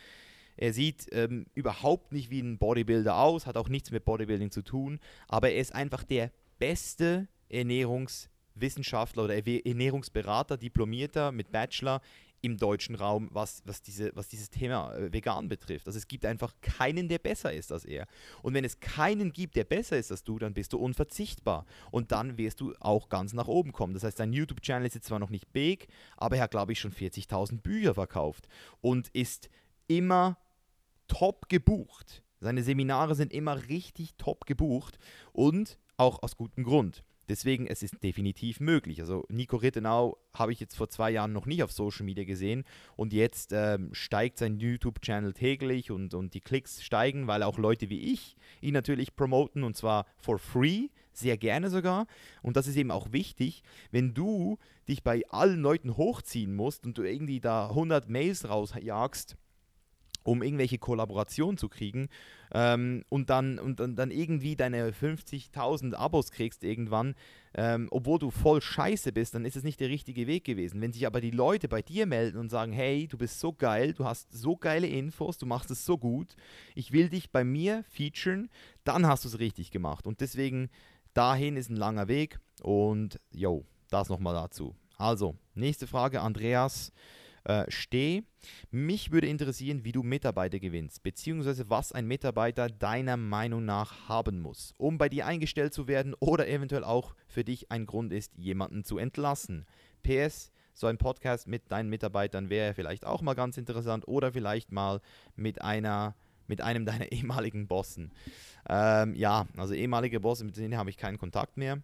[0.57, 4.61] Er sieht ähm, überhaupt nicht wie ein Bodybuilder aus, hat auch nichts mit Bodybuilding zu
[4.63, 12.01] tun, aber er ist einfach der beste Ernährungs- Wissenschaftler oder Ernährungsberater, Diplomierter mit Bachelor
[12.43, 15.87] im deutschen Raum, was, was, diese, was dieses Thema äh, vegan betrifft.
[15.87, 18.07] Also es gibt einfach keinen, der besser ist als er.
[18.43, 21.65] Und wenn es keinen gibt, der besser ist als du, dann bist du unverzichtbar.
[21.93, 23.95] Und dann wirst du auch ganz nach oben kommen.
[23.95, 25.87] Das heißt, sein YouTube-Channel ist jetzt zwar noch nicht big,
[26.17, 28.49] aber er hat, glaube ich, schon 40.000 Bücher verkauft
[28.81, 29.49] und ist
[29.87, 30.37] immer
[31.07, 32.25] top gebucht.
[32.41, 34.99] Seine Seminare sind immer richtig top gebucht
[35.33, 37.05] und auch aus gutem Grund.
[37.33, 39.01] Deswegen, es ist definitiv möglich.
[39.01, 42.65] Also Nico Rittenau habe ich jetzt vor zwei Jahren noch nicht auf Social Media gesehen
[42.95, 47.89] und jetzt ähm, steigt sein YouTube-Channel täglich und, und die Klicks steigen, weil auch Leute
[47.89, 52.07] wie ich ihn natürlich promoten und zwar for free, sehr gerne sogar.
[52.43, 56.99] Und das ist eben auch wichtig, wenn du dich bei allen Leuten hochziehen musst und
[56.99, 59.39] du irgendwie da 100 Mails rausjagst,
[60.23, 62.09] um irgendwelche Kollaborationen zu kriegen
[62.55, 67.15] ähm, und, dann, und dann, dann irgendwie deine 50.000 Abos kriegst irgendwann,
[67.55, 70.81] ähm, obwohl du voll scheiße bist, dann ist es nicht der richtige Weg gewesen.
[70.81, 73.95] Wenn sich aber die Leute bei dir melden und sagen, hey, du bist so geil,
[73.95, 76.37] du hast so geile Infos, du machst es so gut,
[76.75, 78.49] ich will dich bei mir featuren,
[78.85, 80.07] dann hast du es richtig gemacht.
[80.07, 80.71] Und deswegen,
[81.15, 84.75] dahin ist ein langer Weg und jo, das nochmal dazu.
[84.97, 86.93] Also, nächste Frage, Andreas
[87.45, 88.23] äh, Steh.
[88.71, 94.41] Mich würde interessieren, wie du Mitarbeiter gewinnst, beziehungsweise was ein Mitarbeiter deiner Meinung nach haben
[94.41, 98.37] muss, um bei dir eingestellt zu werden oder eventuell auch für dich ein Grund ist,
[98.37, 99.67] jemanden zu entlassen.
[100.03, 104.73] PS, so ein Podcast mit deinen Mitarbeitern wäre vielleicht auch mal ganz interessant oder vielleicht
[104.73, 105.01] mal
[105.37, 106.15] mit einer
[106.49, 108.13] mit einem deiner ehemaligen Bossen.
[108.69, 111.81] Ähm, ja, also ehemalige Bosse, mit denen habe ich keinen Kontakt mehr.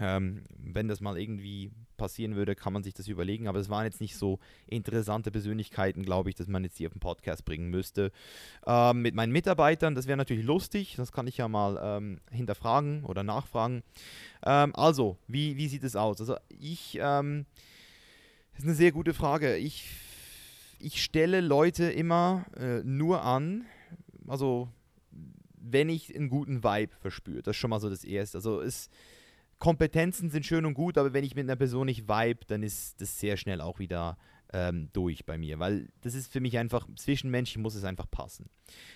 [0.00, 3.46] Ähm, wenn das mal irgendwie passieren würde, kann man sich das überlegen.
[3.46, 6.94] Aber es waren jetzt nicht so interessante Persönlichkeiten, glaube ich, dass man jetzt hier auf
[6.94, 8.10] den Podcast bringen müsste.
[8.66, 10.94] Ähm, mit meinen Mitarbeitern, das wäre natürlich lustig.
[10.96, 13.82] Das kann ich ja mal ähm, hinterfragen oder nachfragen.
[14.44, 16.20] Ähm, also, wie, wie sieht es aus?
[16.20, 17.44] Also, ich, ähm,
[18.52, 19.56] das ist eine sehr gute Frage.
[19.56, 19.86] Ich,
[20.78, 23.66] ich stelle Leute immer äh, nur an,
[24.26, 24.68] also
[25.62, 27.42] wenn ich einen guten Vibe verspüre.
[27.42, 28.38] Das ist schon mal so das Erste.
[28.38, 28.88] Also, es
[29.60, 33.00] Kompetenzen sind schön und gut, aber wenn ich mit einer Person nicht vibe, dann ist
[33.00, 34.16] das sehr schnell auch wieder
[34.52, 38.48] ähm, durch bei mir, weil das ist für mich einfach, zwischenmenschlich muss es einfach passen.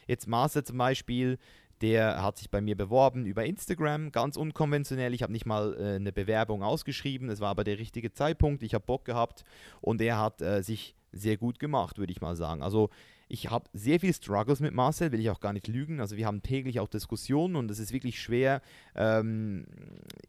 [0.06, 1.38] Jetzt Master zum Beispiel,
[1.82, 5.12] der hat sich bei mir beworben über Instagram, ganz unkonventionell.
[5.12, 8.62] Ich habe nicht mal äh, eine Bewerbung ausgeschrieben, es war aber der richtige Zeitpunkt.
[8.62, 9.44] Ich habe Bock gehabt
[9.82, 12.62] und er hat äh, sich sehr gut gemacht, würde ich mal sagen.
[12.62, 12.88] Also
[13.28, 16.00] ich habe sehr viel Struggles mit Marcel, will ich auch gar nicht lügen.
[16.00, 18.60] Also wir haben täglich auch Diskussionen und es ist wirklich schwer,
[18.94, 19.66] ähm,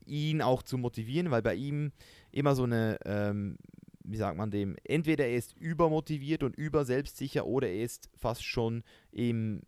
[0.06, 1.92] ihn auch zu motivieren, weil bei ihm
[2.32, 3.58] immer so eine, ähm,
[4.04, 8.84] wie sagt man dem, entweder er ist übermotiviert und überselbstsicher oder er ist fast schon
[9.12, 9.64] im,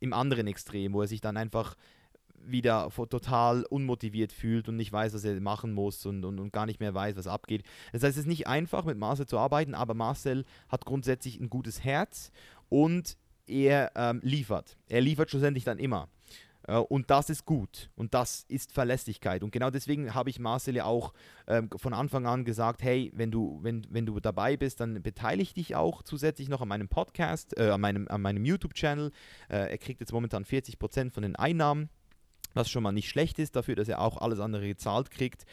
[0.00, 1.76] im anderen Extrem, wo er sich dann einfach
[2.42, 6.66] wieder total unmotiviert fühlt und nicht weiß, was er machen muss und, und, und gar
[6.66, 7.64] nicht mehr weiß, was abgeht.
[7.92, 11.50] Das heißt, es ist nicht einfach, mit Marcel zu arbeiten, aber Marcel hat grundsätzlich ein
[11.50, 12.32] gutes Herz
[12.70, 14.78] und er ähm, liefert.
[14.88, 16.08] Er liefert schlussendlich dann immer.
[16.66, 19.42] Äh, und das ist gut und das ist Verlässlichkeit.
[19.42, 21.12] Und genau deswegen habe ich Marcel ja auch
[21.46, 25.54] ähm, von Anfang an gesagt, hey, wenn du, wenn, wenn du dabei bist, dann beteilige
[25.54, 29.10] dich auch zusätzlich noch an meinem Podcast, äh, an meinem, an meinem YouTube-Channel.
[29.48, 31.90] Äh, er kriegt jetzt momentan 40% von den Einnahmen
[32.52, 35.44] was schon mal nicht schlecht ist, dafür, dass er auch alles andere gezahlt kriegt.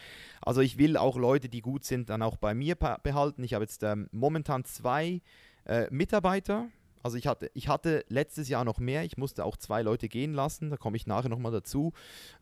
[0.42, 3.44] Also ich will auch Leute, die gut sind, dann auch bei mir behalten.
[3.44, 5.22] Ich habe jetzt ähm, momentan zwei
[5.66, 6.70] äh, Mitarbeiter,
[7.08, 10.34] also ich hatte, ich hatte letztes Jahr noch mehr, ich musste auch zwei Leute gehen
[10.34, 11.94] lassen, da komme ich nachher nochmal dazu.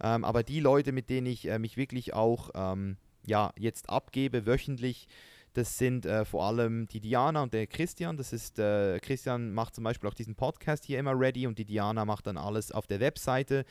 [0.02, 2.98] Ähm, aber die Leute, mit denen ich äh, mich wirklich auch ähm,
[3.28, 5.08] ja, jetzt abgebe, wöchentlich,
[5.56, 8.18] das sind äh, vor allem die Diana und der Christian.
[8.18, 11.64] Das ist, äh, Christian macht zum Beispiel auch diesen Podcast hier immer ready und die
[11.64, 13.66] Diana macht dann alles auf der Webseite.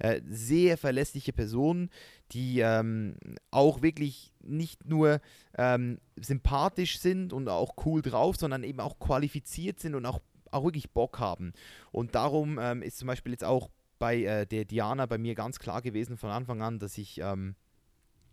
[0.00, 1.90] Äh, sehr verlässliche Personen,
[2.32, 3.16] die ähm,
[3.50, 5.20] auch wirklich nicht nur
[5.56, 10.64] ähm, sympathisch sind und auch cool drauf, sondern eben auch qualifiziert sind und auch auch
[10.64, 11.52] wirklich Bock haben.
[11.92, 15.58] Und darum ähm, ist zum Beispiel jetzt auch bei äh, der Diana bei mir ganz
[15.58, 17.54] klar gewesen von Anfang an, dass ich, ähm,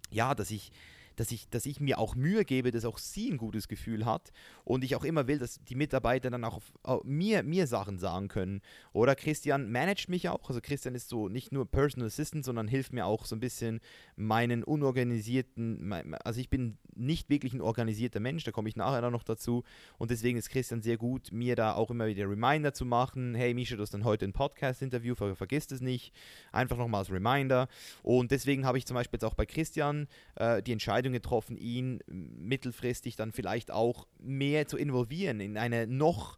[0.10, 0.72] ja, dass ich
[1.18, 4.32] dass ich, dass ich mir auch Mühe gebe, dass auch sie ein gutes Gefühl hat
[4.64, 8.30] und ich auch immer will, dass die Mitarbeiter dann auch auf, mir, mir Sachen sagen
[8.30, 8.62] können.
[8.94, 10.48] Oder Christian managt mich auch.
[10.48, 13.82] Also Christian ist so nicht nur Personal Assistant, sondern hilft mir auch so ein bisschen
[14.16, 15.92] meinen unorganisierten,
[16.24, 19.64] also ich bin nicht wirklich ein organisierter Mensch, da komme ich nachher dann noch dazu.
[19.98, 23.36] Und deswegen ist Christian sehr gut, mir da auch immer wieder Reminder zu machen.
[23.36, 26.14] Hey Misha, du hast dann heute ein Podcast-Interview, ver vergiss es nicht.
[26.52, 27.68] Einfach nochmal als Reminder.
[28.04, 31.58] Und deswegen habe ich zum Beispiel jetzt auch bei Christian äh, die Entscheidung Entscheidung getroffen,
[31.58, 36.38] ihn mittelfristig dann vielleicht auch mehr zu involvieren, in eine noch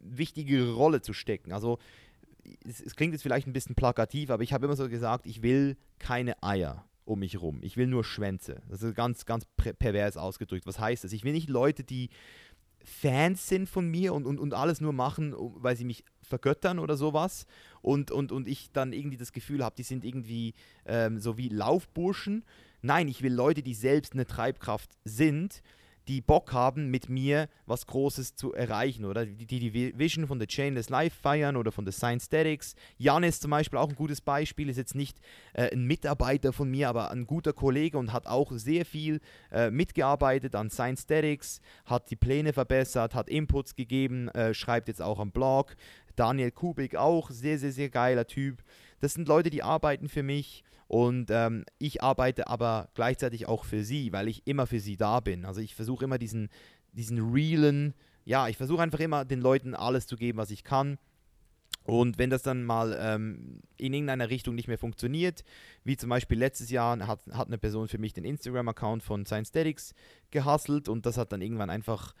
[0.00, 1.52] wichtigere Rolle zu stecken.
[1.52, 1.78] Also
[2.64, 5.42] es, es klingt jetzt vielleicht ein bisschen plakativ, aber ich habe immer so gesagt, ich
[5.42, 7.60] will keine Eier um mich rum.
[7.62, 8.62] Ich will nur Schwänze.
[8.68, 10.66] Das ist ganz, ganz pervers ausgedrückt.
[10.66, 11.12] Was heißt das?
[11.12, 12.10] Ich will nicht Leute, die
[12.84, 16.96] Fans sind von mir und, und, und alles nur machen, weil sie mich vergöttern oder
[16.96, 17.46] sowas.
[17.80, 20.54] Und, und, und ich dann irgendwie das Gefühl habe, die sind irgendwie
[20.84, 22.44] ähm, so wie Laufburschen,
[22.82, 25.62] Nein, ich will Leute, die selbst eine Treibkraft sind,
[26.08, 30.46] die Bock haben, mit mir was Großes zu erreichen, oder die die Vision von The
[30.46, 32.74] Chainless Life feiern oder von The Science Statics.
[32.96, 35.18] Jan ist zum Beispiel auch ein gutes Beispiel, ist jetzt nicht
[35.54, 39.70] äh, ein Mitarbeiter von mir, aber ein guter Kollege und hat auch sehr viel äh,
[39.70, 45.18] mitgearbeitet an Science Statics, hat die Pläne verbessert, hat Inputs gegeben, äh, schreibt jetzt auch
[45.18, 45.74] am Blog.
[46.14, 48.62] Daniel Kubik auch, sehr, sehr, sehr geiler Typ.
[49.00, 53.82] Das sind Leute, die arbeiten für mich und ähm, ich arbeite aber gleichzeitig auch für
[53.82, 55.44] sie, weil ich immer für sie da bin.
[55.44, 56.48] Also ich versuche immer diesen,
[56.92, 57.94] diesen realen,
[58.24, 60.98] ja, ich versuche einfach immer den Leuten alles zu geben, was ich kann.
[61.82, 65.44] Und wenn das dann mal ähm, in irgendeiner Richtung nicht mehr funktioniert,
[65.84, 69.52] wie zum Beispiel letztes Jahr hat, hat eine Person für mich den Instagram-Account von Science
[70.30, 72.12] gehustelt und das hat dann irgendwann einfach,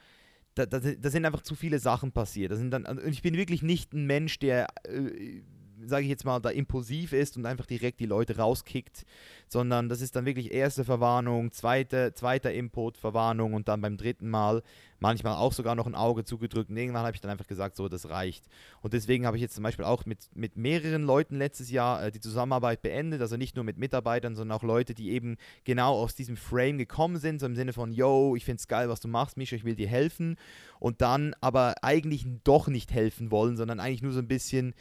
[0.54, 2.52] da, da, da, sind einfach zu viele Sachen passiert.
[2.52, 5.42] Das sind dann, und ich bin wirklich nicht ein Mensch, der äh,
[5.84, 9.04] sage ich jetzt mal, da impulsiv ist und einfach direkt die Leute rauskickt,
[9.48, 14.28] sondern das ist dann wirklich erste Verwarnung, zweite, zweiter Input, Verwarnung und dann beim dritten
[14.28, 14.62] Mal
[14.98, 16.70] manchmal auch sogar noch ein Auge zugedrückt.
[16.70, 18.46] Und irgendwann habe ich dann einfach gesagt, so, das reicht.
[18.80, 22.10] Und deswegen habe ich jetzt zum Beispiel auch mit, mit mehreren Leuten letztes Jahr äh,
[22.10, 26.14] die Zusammenarbeit beendet, also nicht nur mit Mitarbeitern, sondern auch Leute, die eben genau aus
[26.14, 29.08] diesem Frame gekommen sind, so im Sinne von, yo, ich finde es geil, was du
[29.08, 30.36] machst, Mischa, ich will dir helfen.
[30.78, 34.74] Und dann aber eigentlich doch nicht helfen wollen, sondern eigentlich nur so ein bisschen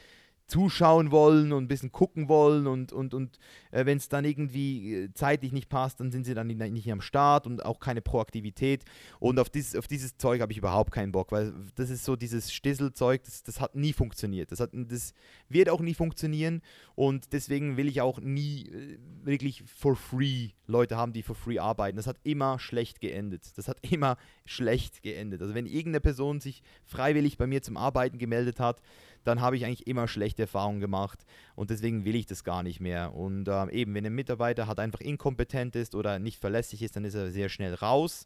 [0.48, 3.40] zuschauen wollen und ein bisschen gucken wollen und, und, und
[3.72, 7.02] äh, wenn es dann irgendwie äh, zeitlich nicht passt, dann sind sie dann nicht am
[7.02, 8.84] Start und auch keine Proaktivität.
[9.20, 12.16] Und auf dieses, auf dieses Zeug habe ich überhaupt keinen Bock, weil das ist so
[12.16, 14.52] dieses Stisselzeug, das, das hat nie funktioniert.
[14.52, 15.14] Das, hat, das
[15.50, 16.62] wird auch nie funktionieren
[16.94, 21.58] und deswegen will ich auch nie äh, wirklich for free Leute haben, die for free
[21.58, 21.98] arbeiten.
[21.98, 23.58] Das hat immer schlecht geendet.
[23.58, 25.42] Das hat immer schlecht geendet.
[25.42, 28.82] Also wenn irgendeine Person sich freiwillig bei mir zum Arbeiten gemeldet hat,
[29.26, 32.80] dann habe ich eigentlich immer schlechte Erfahrungen gemacht und deswegen will ich das gar nicht
[32.80, 33.14] mehr.
[33.14, 37.04] Und äh, eben, wenn ein Mitarbeiter halt einfach inkompetent ist oder nicht verlässlich ist, dann
[37.04, 38.26] ist er sehr schnell raus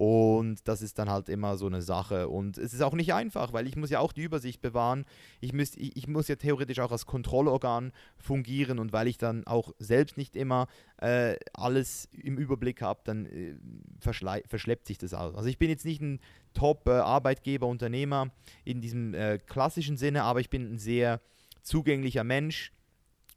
[0.00, 2.30] und das ist dann halt immer so eine Sache.
[2.30, 5.04] Und es ist auch nicht einfach, weil ich muss ja auch die Übersicht bewahren.
[5.42, 9.46] Ich, müsst, ich, ich muss ja theoretisch auch als Kontrollorgan fungieren und weil ich dann
[9.46, 10.68] auch selbst nicht immer
[11.02, 13.56] äh, alles im Überblick habe, dann äh,
[14.00, 15.34] verschleppt sich das aus.
[15.34, 16.20] Also ich bin jetzt nicht ein
[16.54, 18.30] Top-Arbeitgeber, äh, Unternehmer
[18.64, 21.20] in diesem äh, klassischen Sinne, aber ich bin ein sehr
[21.60, 22.72] zugänglicher Mensch,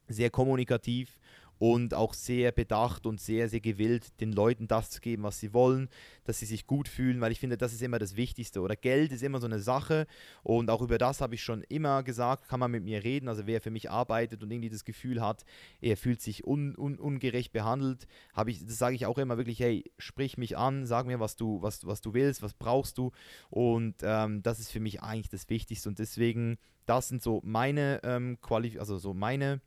[0.07, 1.19] sehr kommunikativ
[1.59, 5.53] und auch sehr bedacht und sehr, sehr gewillt, den Leuten das zu geben, was sie
[5.53, 5.89] wollen,
[6.23, 8.61] dass sie sich gut fühlen, weil ich finde, das ist immer das Wichtigste.
[8.61, 10.07] Oder Geld ist immer so eine Sache
[10.43, 13.27] und auch über das habe ich schon immer gesagt, kann man mit mir reden.
[13.27, 15.45] Also wer für mich arbeitet und irgendwie das Gefühl hat,
[15.81, 19.59] er fühlt sich un, un, ungerecht behandelt, habe ich, das sage ich auch immer wirklich,
[19.59, 23.11] hey, sprich mich an, sag mir, was du, was, was du willst, was brauchst du.
[23.49, 25.89] Und ähm, das ist für mich eigentlich das Wichtigste.
[25.89, 29.61] Und deswegen, das sind so meine ähm, Qualif also so meine,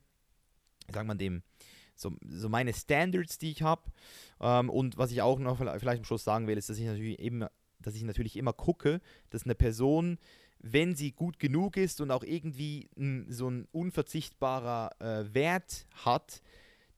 [0.92, 1.42] sagen wir dem,
[1.96, 3.82] so, so meine Standards, die ich habe.
[4.40, 7.18] Ähm, und was ich auch noch vielleicht am Schluss sagen will, ist, dass ich natürlich
[7.18, 10.18] immer, dass ich natürlich immer gucke, dass eine Person,
[10.58, 16.42] wenn sie gut genug ist und auch irgendwie n, so ein unverzichtbarer äh, Wert hat,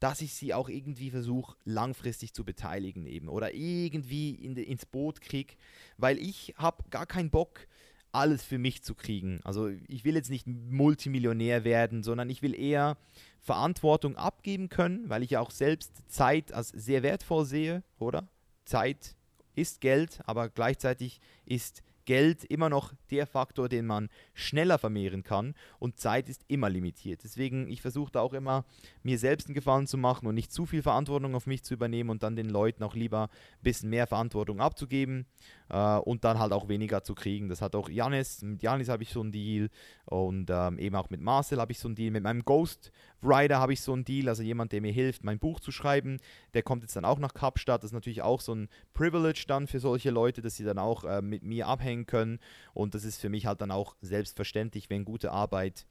[0.01, 5.21] dass ich sie auch irgendwie versuche, langfristig zu beteiligen eben oder irgendwie in ins Boot
[5.21, 5.55] kriege,
[5.97, 7.67] weil ich habe gar keinen Bock,
[8.13, 9.41] alles für mich zu kriegen.
[9.45, 12.97] Also ich will jetzt nicht Multimillionär werden, sondern ich will eher
[13.41, 18.29] Verantwortung abgeben können, weil ich ja auch selbst Zeit als sehr wertvoll sehe, oder?
[18.65, 19.17] Zeit
[19.55, 25.55] ist Geld, aber gleichzeitig ist Geld immer noch der Faktor, den man schneller vermehren kann
[25.79, 27.21] und Zeit ist immer limitiert.
[27.23, 28.65] Deswegen, ich versuche da auch immer,
[29.03, 32.09] mir selbst einen Gefallen zu machen und nicht zu viel Verantwortung auf mich zu übernehmen
[32.09, 35.27] und dann den Leuten auch lieber ein bisschen mehr Verantwortung abzugeben
[35.69, 37.51] äh, und dann halt auch weniger zu kriegen.
[37.51, 39.69] Das hat auch Janis, mit Janis habe ich so einen Deal
[40.07, 42.11] und ähm, eben auch mit Marcel habe ich so einen Deal.
[42.11, 42.91] Mit meinem Ghost
[43.23, 46.19] Rider habe ich so einen Deal, also jemand, der mir hilft, mein Buch zu schreiben.
[46.55, 47.83] Der kommt jetzt dann auch nach Kapstadt.
[47.83, 51.05] Das ist natürlich auch so ein Privilege dann für solche Leute, dass sie dann auch
[51.05, 52.39] äh, mit mir abhängen können.
[52.75, 55.87] Und das ist für mich halt dann auch selbstverständlich, wenn gute Arbeit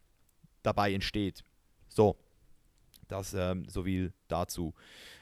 [0.63, 1.43] dabei entsteht.
[1.89, 2.17] So,
[3.07, 4.73] das ähm, so viel dazu.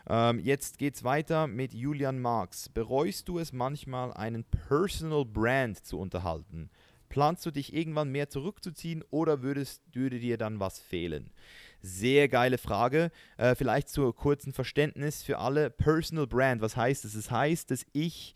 [0.08, 2.70] Ähm, jetzt geht's weiter mit Julian Marx.
[2.70, 6.70] Bereust du es manchmal, einen Personal Brand zu unterhalten?
[7.16, 11.32] Planst du dich irgendwann mehr zurückzuziehen oder würdest, würde dir dann was fehlen?
[11.80, 13.10] Sehr geile Frage.
[13.38, 15.70] Äh, vielleicht zur kurzen Verständnis für alle.
[15.70, 17.16] Personal Brand, was heißt das?
[17.16, 18.36] Es das heißt, dass ich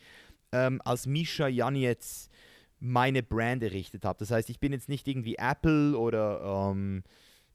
[0.53, 2.29] ähm, als Misha Janetz
[2.79, 4.19] meine Brand errichtet habe.
[4.19, 7.03] Das heißt, ich bin jetzt nicht irgendwie Apple oder ähm,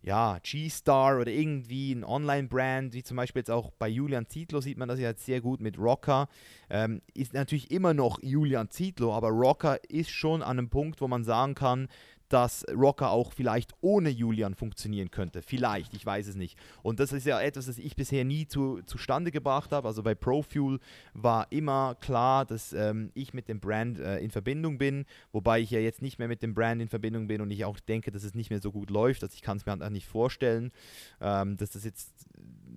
[0.04, 4.76] ja, G-Star oder irgendwie ein Online-Brand, wie zum Beispiel jetzt auch bei Julian Zietlow sieht
[4.76, 6.28] man das ja jetzt sehr gut mit Rocker.
[6.68, 11.08] Ähm, ist natürlich immer noch Julian Zietlow, aber Rocker ist schon an einem Punkt, wo
[11.08, 11.88] man sagen kann,
[12.34, 15.40] dass Rocker auch vielleicht ohne Julian funktionieren könnte.
[15.40, 16.58] Vielleicht, ich weiß es nicht.
[16.82, 19.86] Und das ist ja etwas, das ich bisher nie zu, zustande gebracht habe.
[19.86, 20.80] Also bei ProFuel
[21.12, 25.70] war immer klar, dass ähm, ich mit dem Brand äh, in Verbindung bin, wobei ich
[25.70, 28.24] ja jetzt nicht mehr mit dem Brand in Verbindung bin und ich auch denke, dass
[28.24, 29.22] es nicht mehr so gut läuft.
[29.22, 30.72] Also ich kann es mir einfach nicht vorstellen,
[31.20, 32.26] ähm, dass das jetzt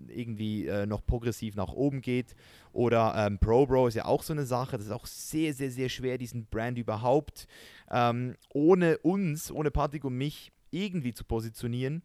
[0.07, 2.35] irgendwie äh, noch progressiv nach oben geht.
[2.73, 4.77] Oder ähm, ProBro ist ja auch so eine Sache.
[4.77, 7.47] Das ist auch sehr, sehr, sehr schwer, diesen Brand überhaupt
[7.91, 12.01] ähm, ohne uns, ohne Patrick und mich irgendwie zu positionieren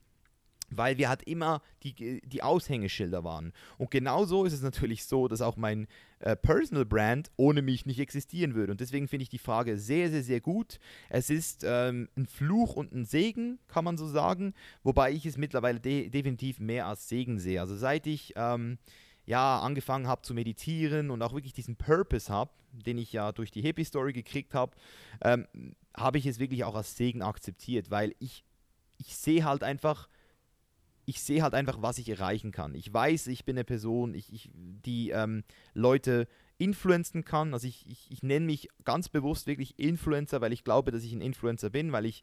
[0.76, 3.52] weil wir halt immer die, die Aushängeschilder waren.
[3.78, 5.86] Und genauso ist es natürlich so, dass auch mein
[6.20, 8.72] äh, Personal Brand ohne mich nicht existieren würde.
[8.72, 10.78] Und deswegen finde ich die Frage sehr, sehr, sehr gut.
[11.08, 15.36] Es ist ähm, ein Fluch und ein Segen, kann man so sagen, wobei ich es
[15.36, 17.60] mittlerweile de definitiv mehr als Segen sehe.
[17.60, 18.78] Also seit ich ähm,
[19.24, 23.50] ja, angefangen habe zu meditieren und auch wirklich diesen Purpose habe, den ich ja durch
[23.50, 24.76] die Hippie Story gekriegt habe,
[25.22, 25.46] ähm,
[25.96, 28.44] habe ich es wirklich auch als Segen akzeptiert, weil ich,
[28.98, 30.08] ich sehe halt einfach
[31.04, 32.74] ich sehe halt einfach, was ich erreichen kann.
[32.74, 37.54] Ich weiß, ich bin eine Person, ich, ich, die ähm, Leute influenzen kann.
[37.54, 41.12] Also ich, ich, ich nenne mich ganz bewusst wirklich Influencer, weil ich glaube, dass ich
[41.12, 42.22] ein Influencer bin, weil ich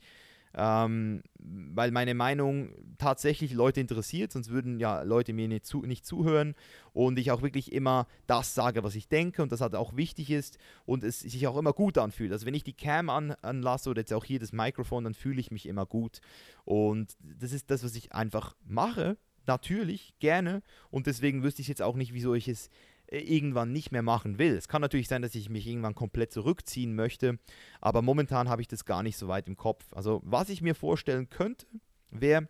[0.56, 6.06] ähm, weil meine Meinung tatsächlich Leute interessiert, sonst würden ja Leute mir nicht, zu, nicht
[6.06, 6.56] zuhören.
[6.94, 10.32] Und ich auch wirklich immer das sage, was ich denke und das halt auch wichtig
[10.32, 12.32] ist und es sich auch immer gut anfühlt.
[12.32, 15.40] Also wenn ich die Cam an, anlasse oder jetzt auch hier das Mikrofon, dann fühle
[15.40, 16.20] ich mich immer gut.
[16.66, 20.62] Und das ist das, was ich einfach mache, natürlich, gerne.
[20.90, 22.70] Und deswegen wüsste ich jetzt auch nicht, wieso ich es
[23.12, 24.56] irgendwann nicht mehr machen will.
[24.56, 27.40] Es kann natürlich sein, dass ich mich irgendwann komplett zurückziehen möchte,
[27.82, 29.86] aber momentan habe ich das gar nicht so weit im Kopf.
[29.94, 31.66] Also was ich mir vorstellen könnte,
[32.12, 32.48] wäre,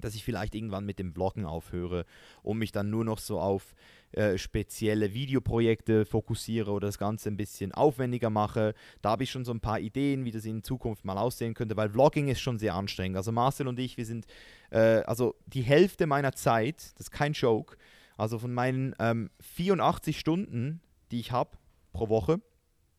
[0.00, 2.04] dass ich vielleicht irgendwann mit dem Vloggen aufhöre
[2.42, 3.74] und mich dann nur noch so auf
[4.12, 8.74] äh, spezielle Videoprojekte fokussiere oder das Ganze ein bisschen aufwendiger mache.
[9.02, 11.76] Da habe ich schon so ein paar Ideen, wie das in Zukunft mal aussehen könnte,
[11.76, 13.16] weil Vlogging ist schon sehr anstrengend.
[13.16, 14.26] Also Marcel und ich, wir sind,
[14.70, 17.76] äh, also die Hälfte meiner Zeit, das ist kein Joke,
[18.16, 21.56] also von meinen ähm, 84 Stunden, die ich habe
[21.92, 22.40] pro Woche,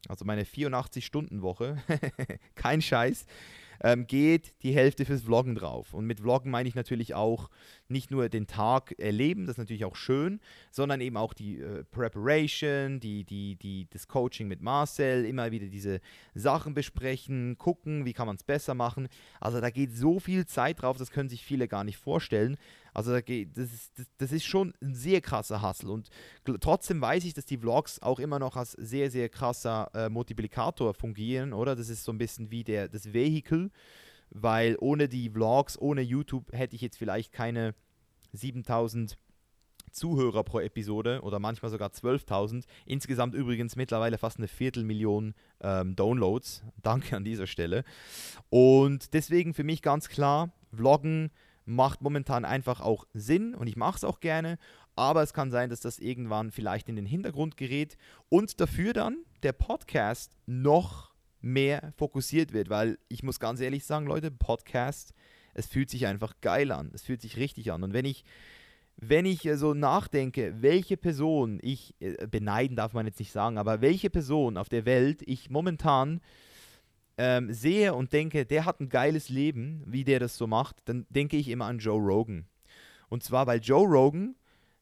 [0.07, 1.77] also meine 84-Stunden-Woche,
[2.55, 3.25] kein Scheiß,
[3.81, 5.93] ähm, geht die Hälfte fürs Vloggen drauf.
[5.93, 7.49] Und mit Vloggen meine ich natürlich auch
[7.87, 10.39] nicht nur den Tag erleben, das ist natürlich auch schön,
[10.71, 15.67] sondern eben auch die äh, Preparation, die, die, die, das Coaching mit Marcel, immer wieder
[15.67, 15.99] diese
[16.33, 19.07] Sachen besprechen, gucken, wie kann man es besser machen.
[19.39, 22.57] Also da geht so viel Zeit drauf, das können sich viele gar nicht vorstellen.
[22.95, 25.91] Also das ist, das, ist schon ein sehr krasser Hustle.
[25.91, 26.09] Und
[26.61, 30.93] trotzdem weiß ich, dass die Vlogs auch immer noch als sehr, sehr krasser äh, Multiplikator
[30.93, 31.75] fungieren, oder?
[31.75, 33.69] Das ist so ein bisschen wie der, das Vehikel,
[34.29, 37.75] weil ohne die Vlogs, ohne YouTube hätte ich jetzt vielleicht keine
[38.31, 39.17] 7000
[39.91, 42.63] Zuhörer pro Episode oder manchmal sogar 12.000.
[42.85, 46.63] Insgesamt übrigens mittlerweile fast eine Viertelmillion ähm, Downloads.
[46.81, 47.83] Danke an dieser Stelle.
[48.49, 51.29] Und deswegen für mich ganz klar, Vloggen
[51.65, 54.57] macht momentan einfach auch Sinn und ich mache es auch gerne,
[54.95, 57.97] aber es kann sein, dass das irgendwann vielleicht in den Hintergrund gerät
[58.29, 64.07] und dafür dann der Podcast noch mehr fokussiert wird, weil ich muss ganz ehrlich sagen,
[64.07, 65.13] Leute, Podcast,
[65.53, 67.83] es fühlt sich einfach geil an, es fühlt sich richtig an.
[67.83, 68.23] Und wenn ich
[68.97, 73.81] wenn ich so nachdenke, welche Person ich äh, beneiden darf man jetzt nicht sagen, aber
[73.81, 76.21] welche Person auf der Welt ich momentan
[77.17, 81.05] ähm, sehe und denke, der hat ein geiles Leben, wie der das so macht, dann
[81.09, 82.45] denke ich immer an Joe Rogan.
[83.09, 84.35] Und zwar, weil Joe Rogan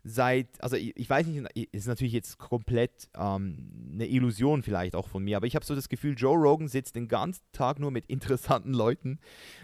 [0.04, 5.08] seit, also ich, ich weiß nicht, ist natürlich jetzt komplett ähm, eine Illusion vielleicht auch
[5.08, 7.92] von mir, aber ich habe so das Gefühl, Joe Rogan sitzt den ganzen Tag nur
[7.92, 9.20] mit interessanten Leuten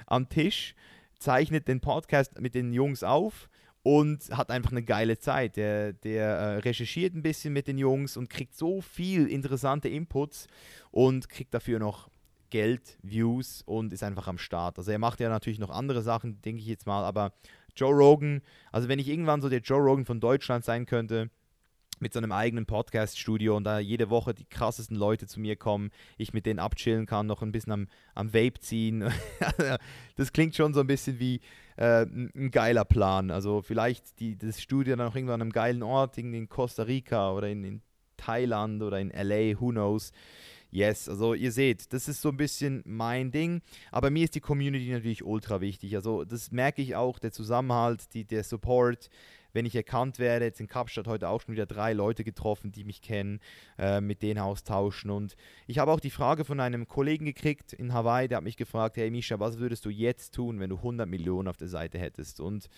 [0.05, 0.75] am Tisch,
[1.17, 3.49] zeichnet den Podcast mit den Jungs auf
[3.83, 5.57] und hat einfach eine geile Zeit.
[5.57, 10.47] Der, der äh, recherchiert ein bisschen mit den Jungs und kriegt so viel interessante Inputs
[10.91, 12.09] und kriegt dafür noch
[12.49, 14.77] Geld, Views und ist einfach am Start.
[14.77, 17.33] Also er macht ja natürlich noch andere Sachen, denke ich jetzt mal, aber
[17.75, 18.41] Joe Rogan,
[18.71, 21.29] also wenn ich irgendwann so der Joe Rogan von Deutschland sein könnte,
[21.99, 25.91] mit so einem eigenen Podcast-Studio und da jede Woche die krassesten Leute zu mir kommen,
[26.17, 29.11] ich mit denen abchillen kann, noch ein bisschen am, am Vape ziehen.
[30.15, 31.41] das klingt schon so ein bisschen wie
[31.75, 33.31] äh, ein geiler Plan.
[33.31, 37.33] Also vielleicht die, das Studio dann auch irgendwo an einem geilen Ort, in Costa Rica
[37.33, 37.81] oder in, in
[38.17, 40.11] Thailand oder in LA, who knows.
[40.71, 43.61] Yes, also ihr seht, das ist so ein bisschen mein Ding.
[43.91, 45.95] Aber mir ist die Community natürlich ultra wichtig.
[45.95, 49.09] Also das merke ich auch, der Zusammenhalt, die, der Support,
[49.51, 50.45] wenn ich erkannt werde.
[50.45, 53.39] Jetzt in Kapstadt heute auch schon wieder drei Leute getroffen, die mich kennen,
[53.79, 55.09] äh, mit denen austauschen.
[55.09, 58.57] Und ich habe auch die Frage von einem Kollegen gekriegt in Hawaii, der hat mich
[58.57, 61.97] gefragt, hey Misha, was würdest du jetzt tun, wenn du 100 Millionen auf der Seite
[61.97, 62.39] hättest?
[62.39, 62.69] Und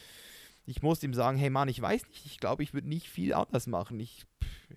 [0.66, 3.34] ich musste ihm sagen, hey Mann, ich weiß nicht, ich glaube, ich würde nicht viel
[3.34, 4.00] anders machen.
[4.00, 4.26] Ich,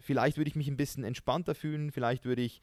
[0.00, 2.60] vielleicht würde ich mich ein bisschen entspannter fühlen, vielleicht würde ich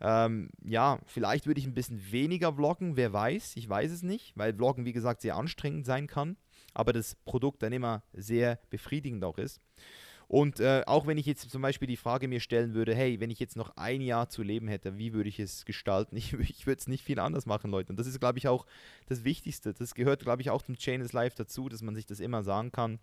[0.00, 4.32] ähm, ja, vielleicht würde ich ein bisschen weniger vloggen, wer weiß, ich weiß es nicht,
[4.36, 6.36] weil Vloggen, wie gesagt, sehr anstrengend sein kann,
[6.74, 9.60] aber das Produkt dann immer sehr befriedigend auch ist.
[10.28, 13.30] Und äh, auch wenn ich jetzt zum Beispiel die Frage mir stellen würde, hey, wenn
[13.30, 16.16] ich jetzt noch ein Jahr zu leben hätte, wie würde ich es gestalten?
[16.16, 17.90] Ich, ich würde es nicht viel anders machen, Leute.
[17.90, 18.66] Und das ist, glaube ich, auch
[19.06, 19.72] das Wichtigste.
[19.72, 22.42] Das gehört, glaube ich, auch zum Chain is Life dazu, dass man sich das immer
[22.42, 22.98] sagen kann.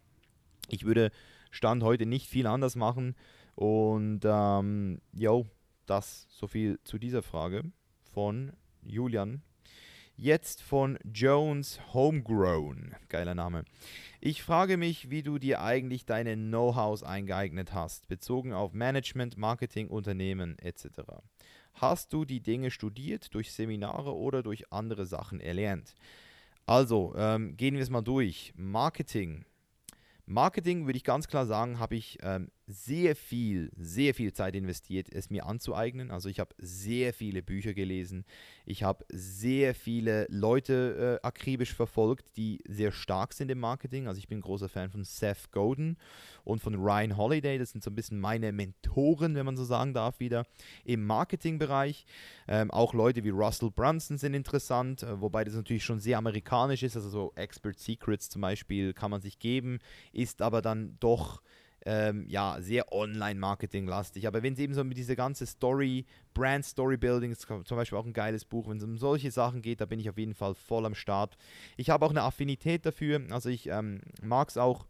[0.67, 1.11] Ich würde
[1.49, 3.15] Stand heute nicht viel anders machen.
[3.55, 5.45] Und ähm, yo,
[5.85, 7.63] das so viel zu dieser Frage
[8.11, 8.53] von
[8.83, 9.41] Julian.
[10.15, 12.95] Jetzt von Jones Homegrown.
[13.09, 13.65] Geiler Name.
[14.21, 19.87] Ich frage mich, wie du dir eigentlich deine Know-hows eingeeignet hast, bezogen auf Management, Marketing,
[19.87, 21.01] Unternehmen etc.
[21.73, 25.95] Hast du die Dinge studiert, durch Seminare oder durch andere Sachen erlernt?
[26.67, 28.53] Also, ähm, gehen wir es mal durch.
[28.55, 29.45] Marketing.
[30.25, 35.07] Marketing würde ich ganz klar sagen, habe ich ähm, sehr viel, sehr viel Zeit investiert,
[35.11, 36.11] es mir anzueignen.
[36.11, 38.25] Also ich habe sehr viele Bücher gelesen.
[38.65, 44.07] Ich habe sehr viele Leute äh, akribisch verfolgt, die sehr stark sind im Marketing.
[44.07, 45.97] Also ich bin großer Fan von Seth Godin
[46.45, 47.57] und von Ryan Holiday.
[47.57, 50.45] Das sind so ein bisschen meine Mentoren, wenn man so sagen darf, wieder
[50.85, 52.05] im Marketingbereich.
[52.47, 56.83] Ähm, auch Leute wie Russell Brunson sind interessant, äh, wobei das natürlich schon sehr amerikanisch
[56.83, 56.95] ist.
[56.95, 59.79] Also so Expert Secrets zum Beispiel kann man sich geben,
[60.13, 61.41] ist aber dann doch
[61.85, 64.27] ähm, ja, sehr Online-Marketing-lastig.
[64.27, 68.05] Aber wenn es eben so um diese ganze Story, Brand Story Building, zum Beispiel auch
[68.05, 70.55] ein geiles Buch, wenn es um solche Sachen geht, da bin ich auf jeden Fall
[70.55, 71.37] voll am Start.
[71.77, 74.85] Ich habe auch eine Affinität dafür, also ich ähm, mag es auch.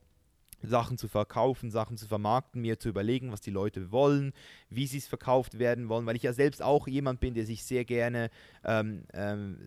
[0.65, 4.31] Sachen zu verkaufen, Sachen zu vermarkten, mir zu überlegen, was die Leute wollen,
[4.69, 7.65] wie sie es verkauft werden wollen, weil ich ja selbst auch jemand bin, der sich
[7.65, 8.29] sehr gerne,
[8.63, 9.57] ähm, ähm,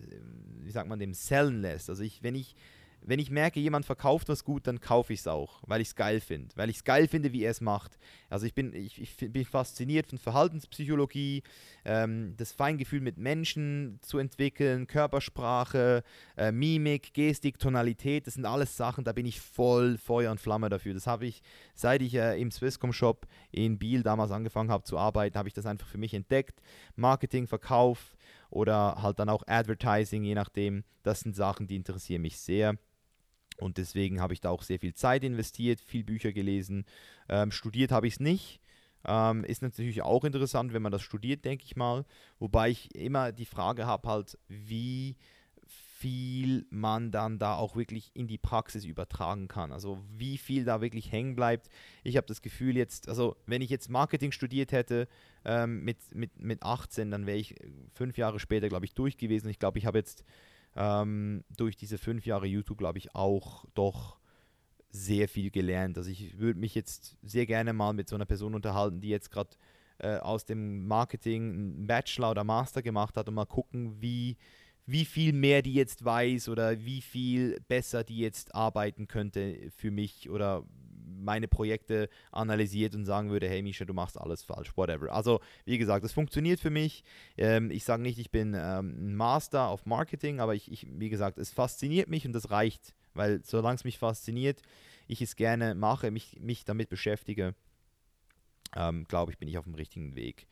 [0.63, 1.91] wie sagt man dem, sellen lässt.
[1.91, 2.55] Also ich, wenn ich
[3.01, 5.95] wenn ich merke, jemand verkauft was gut, dann kaufe ich es auch, weil ich es
[5.95, 6.55] geil finde.
[6.55, 7.97] Weil ich es geil finde, wie er es macht.
[8.29, 11.43] Also ich bin, ich, ich bin fasziniert von Verhaltenspsychologie,
[11.85, 16.03] ähm, das Feingefühl mit Menschen zu entwickeln, Körpersprache,
[16.35, 20.69] äh, Mimik, Gestik, Tonalität, das sind alles Sachen, da bin ich voll Feuer und Flamme
[20.69, 20.93] dafür.
[20.93, 21.41] Das habe ich,
[21.75, 25.53] seit ich äh, im Swisscom Shop in Biel damals angefangen habe zu arbeiten, habe ich
[25.53, 26.61] das einfach für mich entdeckt.
[26.95, 28.17] Marketing, Verkauf
[28.49, 32.77] oder halt dann auch Advertising, je nachdem, das sind Sachen, die interessieren mich sehr.
[33.57, 36.85] Und deswegen habe ich da auch sehr viel Zeit investiert, viel Bücher gelesen.
[37.27, 38.61] Ähm, studiert habe ich es nicht.
[39.05, 42.05] Ähm, ist natürlich auch interessant, wenn man das studiert, denke ich mal.
[42.39, 45.15] Wobei ich immer die Frage habe, halt, wie
[45.97, 49.71] viel man dann da auch wirklich in die Praxis übertragen kann.
[49.71, 51.69] Also wie viel da wirklich hängen bleibt.
[52.03, 55.07] Ich habe das Gefühl jetzt, also wenn ich jetzt Marketing studiert hätte
[55.43, 57.55] ähm, mit, mit, mit 18, dann wäre ich
[57.95, 59.49] fünf Jahre später, glaube ich, durch gewesen.
[59.49, 60.23] Ich glaube, ich habe jetzt
[60.77, 64.19] ähm, durch diese fünf Jahre YouTube, glaube ich, auch doch
[64.89, 65.97] sehr viel gelernt.
[65.97, 69.31] Also ich würde mich jetzt sehr gerne mal mit so einer Person unterhalten, die jetzt
[69.31, 69.49] gerade
[69.99, 74.37] äh, aus dem Marketing einen Bachelor oder Master gemacht hat und mal gucken, wie,
[74.85, 79.91] wie viel mehr die jetzt weiß oder wie viel besser die jetzt arbeiten könnte für
[79.91, 80.63] mich oder
[81.27, 85.11] meine Projekte analysiert und sagen würde, hey Misha, du machst alles falsch, whatever.
[85.11, 87.03] Also wie gesagt, es funktioniert für mich.
[87.37, 91.09] Ähm, ich sage nicht, ich bin ähm, ein Master auf Marketing, aber ich, ich, wie
[91.09, 94.61] gesagt, es fasziniert mich und das reicht, weil solange es mich fasziniert,
[95.07, 97.53] ich es gerne mache, mich, mich damit beschäftige,
[98.75, 100.47] ähm, glaube ich, bin ich auf dem richtigen Weg.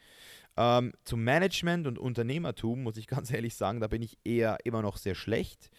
[0.57, 4.81] Ähm, zum Management und Unternehmertum muss ich ganz ehrlich sagen, da bin ich eher immer
[4.81, 5.69] noch sehr schlecht.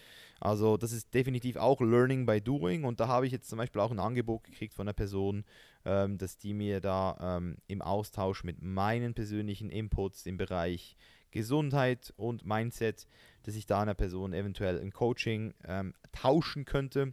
[0.41, 3.80] Also das ist definitiv auch Learning by Doing und da habe ich jetzt zum Beispiel
[3.80, 5.45] auch ein Angebot gekriegt von einer Person,
[5.84, 10.97] ähm, dass die mir da ähm, im Austausch mit meinen persönlichen Inputs im Bereich
[11.30, 13.07] Gesundheit und Mindset,
[13.43, 17.12] dass ich da einer Person eventuell ein Coaching ähm, tauschen könnte.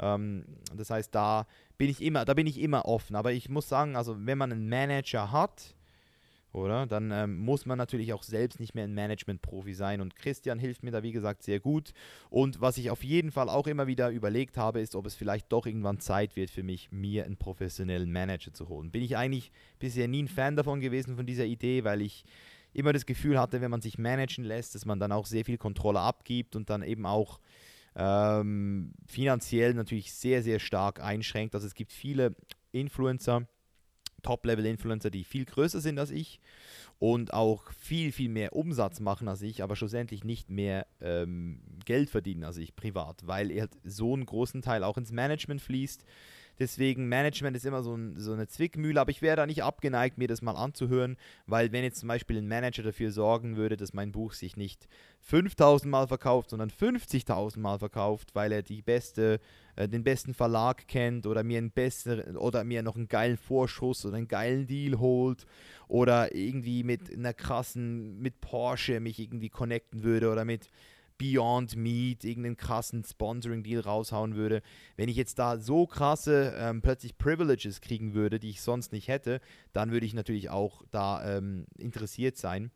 [0.00, 0.44] Ähm,
[0.74, 1.46] das heißt, da
[1.76, 3.16] bin ich immer, da bin ich immer offen.
[3.16, 5.74] Aber ich muss sagen, also wenn man einen Manager hat,
[6.52, 6.86] oder?
[6.86, 10.00] Dann ähm, muss man natürlich auch selbst nicht mehr ein Management-Profi sein.
[10.00, 11.92] Und Christian hilft mir da, wie gesagt, sehr gut.
[12.30, 15.52] Und was ich auf jeden Fall auch immer wieder überlegt habe, ist, ob es vielleicht
[15.52, 18.90] doch irgendwann Zeit wird für mich, mir einen professionellen Manager zu holen.
[18.90, 22.24] Bin ich eigentlich bisher nie ein Fan davon gewesen, von dieser Idee, weil ich
[22.72, 25.58] immer das Gefühl hatte, wenn man sich managen lässt, dass man dann auch sehr viel
[25.58, 27.40] Kontrolle abgibt und dann eben auch
[27.96, 31.54] ähm, finanziell natürlich sehr, sehr stark einschränkt.
[31.54, 32.36] Also es gibt viele
[32.70, 33.46] Influencer,
[34.22, 36.40] Top-Level-Influencer, die viel größer sind als ich
[36.98, 42.10] und auch viel, viel mehr Umsatz machen als ich, aber schlussendlich nicht mehr ähm, Geld
[42.10, 46.04] verdienen als ich privat, weil er halt so einen großen Teil auch ins Management fließt.
[46.58, 50.18] Deswegen, Management ist immer so, ein, so, eine Zwickmühle, aber ich wäre da nicht abgeneigt,
[50.18, 53.92] mir das mal anzuhören, weil wenn jetzt zum Beispiel ein Manager dafür sorgen würde, dass
[53.92, 54.88] mein Buch sich nicht
[55.20, 59.40] 5000 Mal verkauft, sondern 50.000 Mal verkauft, weil er die beste,
[59.76, 64.04] äh, den besten Verlag kennt oder mir, einen besseren, oder mir noch einen geilen Vorschuss
[64.04, 65.46] oder einen geilen Deal holt
[65.86, 70.70] oder irgendwie mit einer krassen, mit Porsche mich irgendwie connecten würde oder mit
[71.18, 74.62] Beyond Meat irgendeinen krassen Sponsoring-Deal raushauen würde.
[74.96, 79.08] Wenn ich jetzt da so krasse ähm, plötzlich Privileges kriegen würde, die ich sonst nicht
[79.08, 79.40] hätte,
[79.72, 82.70] dann würde ich natürlich auch da ähm, interessiert sein.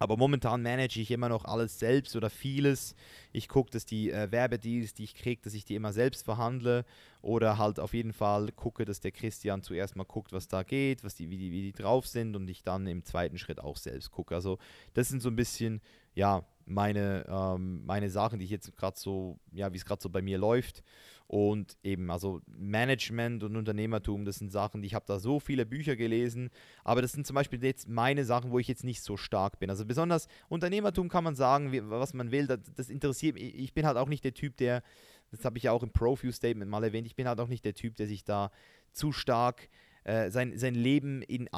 [0.00, 2.94] Aber momentan manage ich immer noch alles selbst oder vieles.
[3.32, 6.86] Ich gucke, dass die äh, Werbedeals, die ich kriege, dass ich die immer selbst verhandle.
[7.20, 11.04] Oder halt auf jeden Fall gucke, dass der Christian zuerst mal guckt, was da geht,
[11.04, 13.76] was die, wie, die, wie die drauf sind und ich dann im zweiten Schritt auch
[13.76, 14.34] selbst gucke.
[14.34, 14.58] Also
[14.94, 15.82] das sind so ein bisschen,
[16.14, 20.08] ja, meine, ähm, meine Sachen, die ich jetzt gerade so, ja, wie es gerade so
[20.08, 20.82] bei mir läuft.
[21.26, 25.64] Und eben, also Management und Unternehmertum, das sind Sachen, die ich habe da so viele
[25.64, 26.50] Bücher gelesen,
[26.82, 29.70] aber das sind zum Beispiel jetzt meine Sachen, wo ich jetzt nicht so stark bin.
[29.70, 33.54] Also besonders Unternehmertum kann man sagen, wie, was man will, das, das interessiert mich.
[33.54, 34.82] Ich bin halt auch nicht der Typ, der,
[35.30, 37.64] das habe ich ja auch im Profuse Statement mal erwähnt, ich bin halt auch nicht
[37.64, 38.50] der Typ, der sich da
[38.92, 39.68] zu stark
[40.02, 41.52] äh, sein, sein Leben in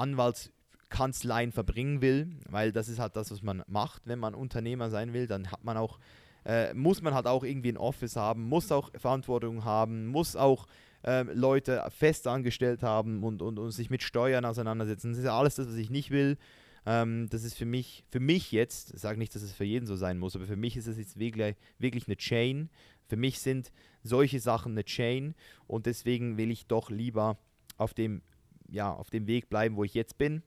[0.92, 5.12] Anwaltskanzleien verbringen will, weil das ist halt das, was man macht, wenn man Unternehmer sein
[5.12, 5.98] will, dann hat man auch,
[6.44, 10.66] äh, muss man halt auch irgendwie ein Office haben, muss auch Verantwortung haben, muss auch
[11.04, 15.10] äh, Leute fest angestellt haben und, und, und sich mit Steuern auseinandersetzen.
[15.10, 16.36] Das ist ja alles das, was ich nicht will.
[16.84, 19.86] Ähm, das ist für mich, für mich jetzt, ich sage nicht, dass es für jeden
[19.86, 22.70] so sein muss, aber für mich ist es jetzt wirklich, wirklich eine Chain.
[23.08, 23.72] Für mich sind
[24.02, 25.34] solche Sachen eine Chain
[25.66, 27.38] und deswegen will ich doch lieber
[27.76, 28.22] auf dem,
[28.68, 30.42] ja, auf dem Weg bleiben, wo ich jetzt bin,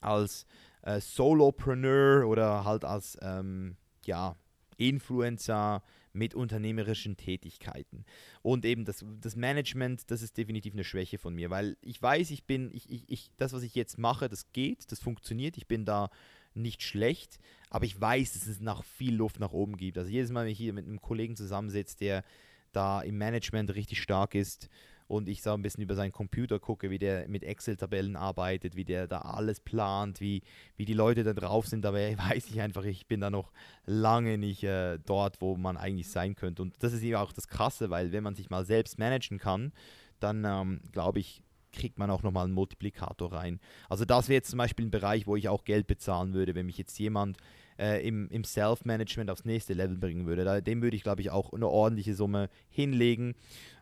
[0.00, 0.46] als
[0.82, 4.36] äh, Solopreneur oder halt als ähm, ja,
[4.76, 5.82] Influencer
[6.12, 8.04] mit unternehmerischen Tätigkeiten.
[8.42, 12.30] Und eben das, das Management, das ist definitiv eine Schwäche von mir, weil ich weiß,
[12.30, 15.68] ich bin, ich, ich, ich, das, was ich jetzt mache, das geht, das funktioniert, ich
[15.68, 16.10] bin da
[16.54, 17.38] nicht schlecht,
[17.68, 19.98] aber ich weiß, dass es noch viel Luft nach oben gibt.
[19.98, 22.24] Also jedes Mal, wenn ich hier mit einem Kollegen zusammensitze, der
[22.72, 24.68] da im Management richtig stark ist
[25.10, 28.84] und ich so ein bisschen über seinen Computer gucke, wie der mit Excel-Tabellen arbeitet, wie
[28.84, 30.42] der da alles plant, wie,
[30.76, 31.98] wie die Leute da drauf sind, aber
[32.30, 33.50] weiß ich einfach, ich bin da noch
[33.86, 36.62] lange nicht äh, dort, wo man eigentlich sein könnte.
[36.62, 39.72] Und das ist eben auch das Krasse, weil wenn man sich mal selbst managen kann,
[40.20, 41.42] dann ähm, glaube ich,
[41.72, 43.58] kriegt man auch nochmal einen Multiplikator rein.
[43.88, 46.66] Also das wäre jetzt zum Beispiel ein Bereich, wo ich auch Geld bezahlen würde, wenn
[46.66, 47.36] mich jetzt jemand
[47.80, 50.44] äh, im, im Self-Management aufs nächste Level bringen würde.
[50.44, 53.34] Da, dem würde ich, glaube ich, auch eine ordentliche Summe hinlegen,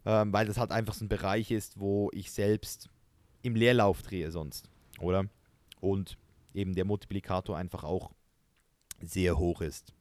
[0.07, 2.89] ähm, weil das halt einfach so ein Bereich ist, wo ich selbst
[3.43, 4.71] im Leerlauf drehe sonst,
[5.01, 5.25] oder?
[5.81, 6.17] Und
[6.55, 8.13] eben der Multiplikator einfach auch
[9.01, 9.93] sehr hoch ist.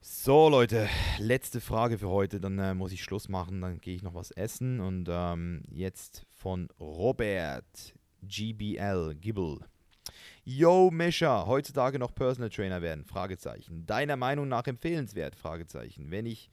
[0.00, 2.40] So, Leute, letzte Frage für heute.
[2.40, 3.60] Dann äh, muss ich Schluss machen.
[3.60, 4.80] Dann gehe ich noch was essen.
[4.80, 9.60] Und ähm, jetzt von Robert GBL Gibble.
[10.44, 13.04] Yo, Mischa, heutzutage noch Personal Trainer werden?
[13.04, 13.86] Fragezeichen.
[13.86, 15.36] Deiner Meinung nach empfehlenswert?
[15.36, 16.10] Fragezeichen.
[16.10, 16.50] Wenn ich,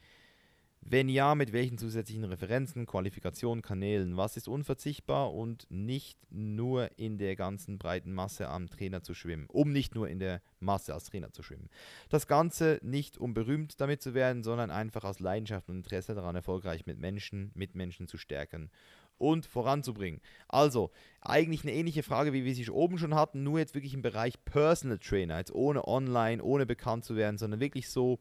[0.82, 4.16] wenn ja, mit welchen zusätzlichen Referenzen, Qualifikationen, Kanälen?
[4.16, 9.48] Was ist unverzichtbar und nicht nur in der ganzen breiten Masse am Trainer zu schwimmen?
[9.48, 11.72] Um nicht nur in der Masse als Trainer zu schwimmen.
[12.10, 16.36] Das Ganze nicht um berühmt damit zu werden, sondern einfach aus Leidenschaft und Interesse daran,
[16.36, 18.70] erfolgreich mit Menschen, mit Menschen zu stärken
[19.20, 20.22] und voranzubringen.
[20.48, 20.92] Also,
[21.22, 24.44] eigentlich eine ähnliche Frage, wie wir sie oben schon hatten, nur jetzt wirklich im Bereich
[24.46, 28.20] Personal Trainer, jetzt ohne online, ohne bekannt zu werden, sondern wirklich so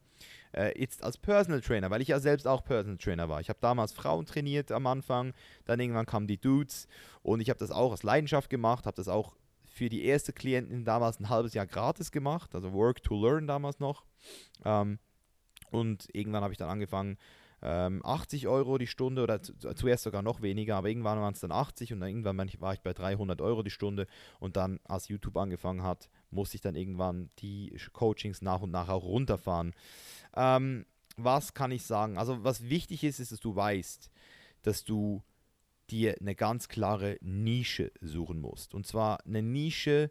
[0.52, 3.40] äh, jetzt als Personal Trainer, weil ich ja selbst auch Personal Trainer war.
[3.40, 5.32] Ich habe damals Frauen trainiert am Anfang,
[5.64, 6.88] dann irgendwann kamen die Dudes
[7.22, 10.84] und ich habe das auch aus Leidenschaft gemacht, habe das auch für die erste Klientin
[10.84, 14.04] damals ein halbes Jahr gratis gemacht, also Work to Learn damals noch.
[14.64, 14.98] Ähm,
[15.70, 17.16] und irgendwann habe ich dann angefangen,
[17.62, 21.52] ähm, 80 Euro die Stunde oder zuerst sogar noch weniger, aber irgendwann waren es dann
[21.52, 24.06] 80 und dann irgendwann war ich bei 300 Euro die Stunde
[24.38, 28.88] und dann, als YouTube angefangen hat, musste ich dann irgendwann die Coachings nach und nach
[28.88, 29.74] auch runterfahren.
[30.36, 30.86] Ähm,
[31.16, 32.16] was kann ich sagen?
[32.16, 34.10] Also was wichtig ist, ist, dass du weißt,
[34.62, 35.22] dass du
[35.90, 38.74] dir eine ganz klare Nische suchen musst.
[38.74, 40.10] Und zwar eine Nische,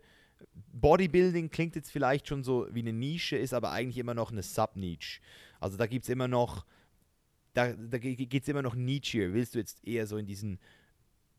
[0.73, 4.43] Bodybuilding klingt jetzt vielleicht schon so wie eine Nische, ist aber eigentlich immer noch eine
[4.43, 5.21] Sub-Niche.
[5.59, 6.65] Also da gibt es immer noch
[7.57, 9.33] da, da geht es immer noch Nietzsche.
[9.33, 10.59] Willst du jetzt eher so in diesen,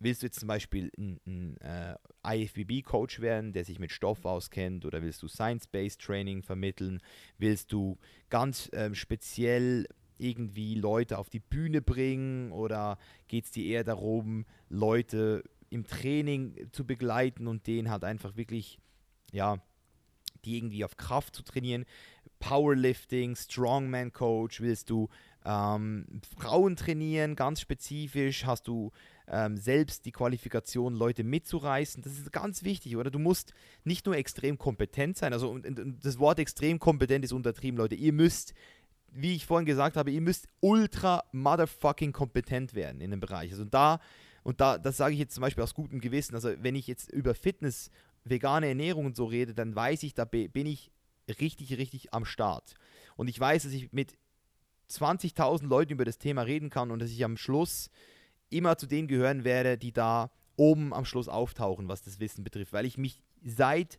[0.00, 1.96] willst du jetzt zum Beispiel ein, ein äh,
[2.26, 7.00] IFBB-Coach werden, der sich mit Stoff auskennt, oder willst du Science-Based Training vermitteln?
[7.38, 7.98] Willst du
[8.30, 9.86] ganz ähm, speziell
[10.18, 12.98] irgendwie Leute auf die Bühne bringen oder
[13.28, 18.80] geht es dir eher darum, Leute im Training zu begleiten und denen halt einfach wirklich,
[19.30, 19.62] ja,
[20.44, 21.84] die irgendwie auf Kraft zu trainieren?
[22.40, 25.08] Powerlifting, Strongman Coach, willst du
[25.44, 28.90] ähm, Frauen trainieren, ganz spezifisch, hast du
[29.28, 32.02] ähm, selbst die Qualifikation, Leute mitzureißen.
[32.02, 33.10] Das ist ganz wichtig, oder?
[33.10, 37.32] Du musst nicht nur extrem kompetent sein, also und, und das Wort extrem kompetent ist
[37.32, 37.94] untertrieben, Leute.
[37.94, 38.54] Ihr müsst,
[39.12, 43.52] wie ich vorhin gesagt habe, ihr müsst ultra motherfucking kompetent werden in dem Bereich.
[43.52, 44.00] Also da,
[44.42, 47.12] und da, das sage ich jetzt zum Beispiel aus gutem Gewissen, also wenn ich jetzt
[47.12, 47.90] über Fitness,
[48.24, 50.90] vegane Ernährung und so rede, dann weiß ich, da bin ich
[51.40, 52.74] richtig, richtig am Start.
[53.16, 54.16] Und ich weiß, dass ich mit
[54.90, 57.90] 20.000 Leuten über das Thema reden kann und dass ich am Schluss
[58.50, 62.72] immer zu denen gehören werde, die da oben am Schluss auftauchen, was das Wissen betrifft,
[62.72, 63.98] weil ich mich seit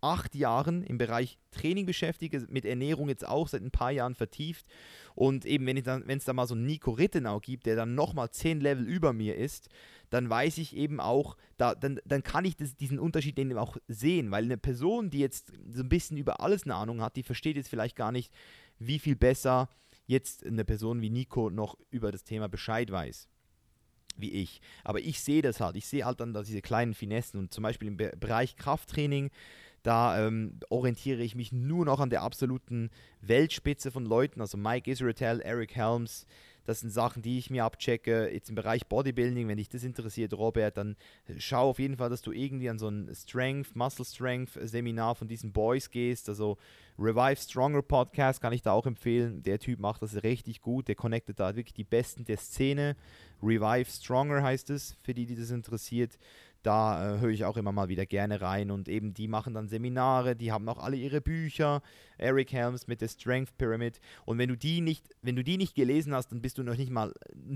[0.00, 4.66] acht Jahren im Bereich Training beschäftige, mit Ernährung jetzt auch seit ein paar Jahren vertieft.
[5.14, 5.76] Und eben, wenn
[6.18, 9.36] es da mal so einen Nico Rittenau gibt, der dann nochmal zehn Level über mir
[9.36, 9.68] ist,
[10.10, 13.76] dann weiß ich eben auch, da, dann, dann kann ich das, diesen Unterschied eben auch
[13.88, 17.22] sehen, weil eine Person, die jetzt so ein bisschen über alles eine Ahnung hat, die
[17.22, 18.32] versteht jetzt vielleicht gar nicht,
[18.78, 19.68] wie viel besser
[20.06, 23.28] jetzt eine Person wie Nico noch über das Thema Bescheid weiß
[24.18, 24.60] wie ich.
[24.82, 25.76] Aber ich sehe das halt.
[25.76, 29.30] Ich sehe halt dann da diese kleinen Finessen und zum Beispiel im Be Bereich Krafttraining,
[29.82, 32.90] da ähm, orientiere ich mich nur noch an der absoluten
[33.20, 36.26] Weltspitze von Leuten, also Mike Israel, Eric Helms.
[36.64, 38.28] Das sind Sachen, die ich mir abchecke.
[38.32, 40.96] Jetzt im Bereich Bodybuilding, wenn dich das interessiert, Robert, dann
[41.38, 45.28] schau auf jeden Fall, dass du irgendwie an so ein Strength, Muscle Strength Seminar von
[45.28, 46.28] diesen Boys gehst.
[46.28, 46.58] Also
[46.98, 49.42] Revive Stronger Podcast kann ich da auch empfehlen.
[49.42, 50.88] Der Typ macht das richtig gut.
[50.88, 52.96] Der connectet da wirklich die Besten der Szene.
[53.42, 56.18] Revive Stronger heißt es, für die, die das interessiert.
[56.62, 59.68] Da äh, höre ich auch immer mal wieder gerne rein und eben die machen dann
[59.68, 61.82] Seminare, die haben auch alle ihre Bücher.
[62.18, 64.00] Eric Helms mit der Strength Pyramid.
[64.24, 66.76] Und wenn du die nicht, wenn du die nicht gelesen hast, dann bist du noch
[66.76, 67.12] nicht mal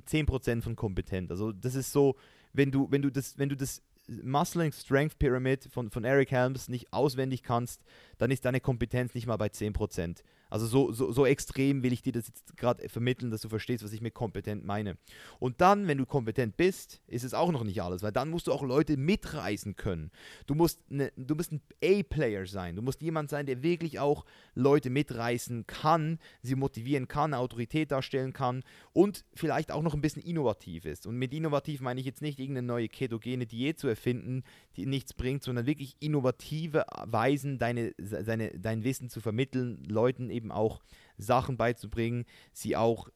[0.06, 1.30] 10% von kompetent.
[1.30, 2.14] Also das ist so,
[2.52, 3.82] wenn du, wenn du das, wenn du das
[4.22, 7.80] Muscling Strength Pyramid von, von Eric Helms nicht auswendig kannst,
[8.18, 10.22] dann ist deine Kompetenz nicht mal bei 10%.
[10.50, 13.84] Also so, so, so extrem will ich dir das jetzt gerade vermitteln, dass du verstehst,
[13.84, 14.96] was ich mit kompetent meine.
[15.38, 18.48] Und dann, wenn du kompetent bist, ist es auch noch nicht alles, weil dann musst
[18.48, 20.10] du auch Leute mitreißen können.
[20.46, 22.76] Du musst, ne, du musst ein A-Player sein.
[22.76, 24.24] Du musst jemand sein, der wirklich auch
[24.54, 30.22] Leute mitreißen kann, sie motivieren kann, Autorität darstellen kann und vielleicht auch noch ein bisschen
[30.22, 31.06] innovativ ist.
[31.06, 34.42] Und mit innovativ meine ich jetzt nicht irgendeine neue ketogene Diät zu erfinden,
[34.76, 40.39] die nichts bringt, sondern wirklich innovative Weisen, deine, seine, dein Wissen zu vermitteln, Leuten eben
[40.40, 40.80] eben auch
[41.18, 43.08] Sachen beizubringen, sie auch,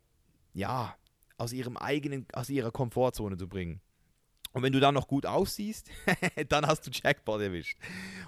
[0.52, 0.94] ja,
[1.38, 3.80] aus ihrem eigenen, aus ihrer Komfortzone zu bringen.
[4.52, 5.90] Und wenn du dann noch gut aussiehst,
[6.48, 7.76] dann hast du Jackpot erwischt.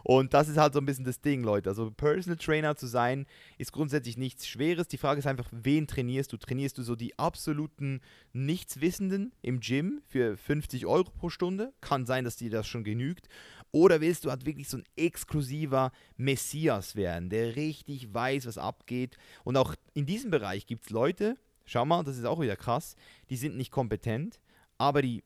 [0.03, 1.71] Und das ist halt so ein bisschen das Ding, Leute.
[1.71, 3.27] Also Personal Trainer zu sein,
[3.59, 4.89] ist grundsätzlich nichts Schweres.
[4.89, 6.37] Die Frage ist einfach, wen trainierst du?
[6.37, 8.01] Trainierst du so die absoluten
[8.33, 11.73] Nichtswissenden im Gym für 50 Euro pro Stunde?
[11.81, 13.29] Kann sein, dass dir das schon genügt.
[13.73, 19.19] Oder willst du halt wirklich so ein exklusiver Messias werden, der richtig weiß, was abgeht?
[19.45, 22.97] Und auch in diesem Bereich gibt es Leute, schau mal, das ist auch wieder krass,
[23.31, 24.41] die sind nicht kompetent,
[24.79, 25.23] aber die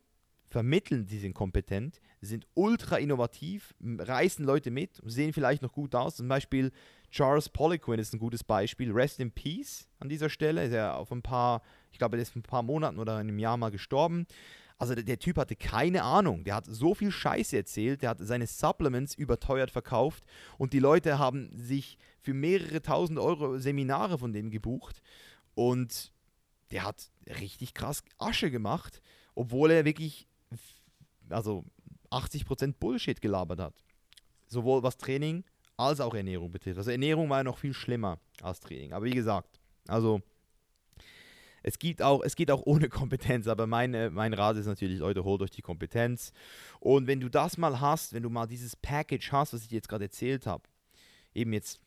[0.51, 6.17] vermitteln, die sind kompetent, sind ultra innovativ, reißen Leute mit, sehen vielleicht noch gut aus.
[6.17, 6.73] Zum Beispiel
[7.11, 8.93] Charles Poliquin ist ein gutes Beispiel.
[8.93, 10.65] Rest in Peace an dieser Stelle.
[10.65, 11.63] Ist er auf ein paar,
[11.93, 14.27] ich glaube, er ist ein paar Monaten oder einem Jahr mal gestorben.
[14.81, 16.43] Also der, der, Typ hatte keine Ahnung.
[16.43, 18.01] Der hat so viel Scheiße erzählt.
[18.01, 20.25] Der hat seine Supplements überteuert verkauft
[20.57, 25.03] und die Leute haben sich für mehrere tausend Euro Seminare von dem gebucht.
[25.55, 26.13] Und
[26.71, 29.03] der hat richtig krass Asche gemacht,
[29.35, 30.27] obwohl er wirklich
[31.29, 31.67] also
[32.11, 33.75] 80% Bullshit gelabert hat.
[34.47, 35.45] Sowohl was Training
[35.77, 36.79] als auch Ernährung betrifft.
[36.79, 38.95] Also Ernährung war ja noch viel schlimmer als Training.
[38.95, 40.23] Aber wie gesagt, also
[41.63, 45.25] es geht auch, es geht auch ohne Kompetenz, aber mein, mein Rat ist natürlich, Leute,
[45.25, 46.33] holt euch die Kompetenz.
[46.79, 49.89] Und wenn du das mal hast, wenn du mal dieses Package hast, was ich jetzt
[49.89, 50.65] gerade erzählt habe,
[51.35, 51.81] eben jetzt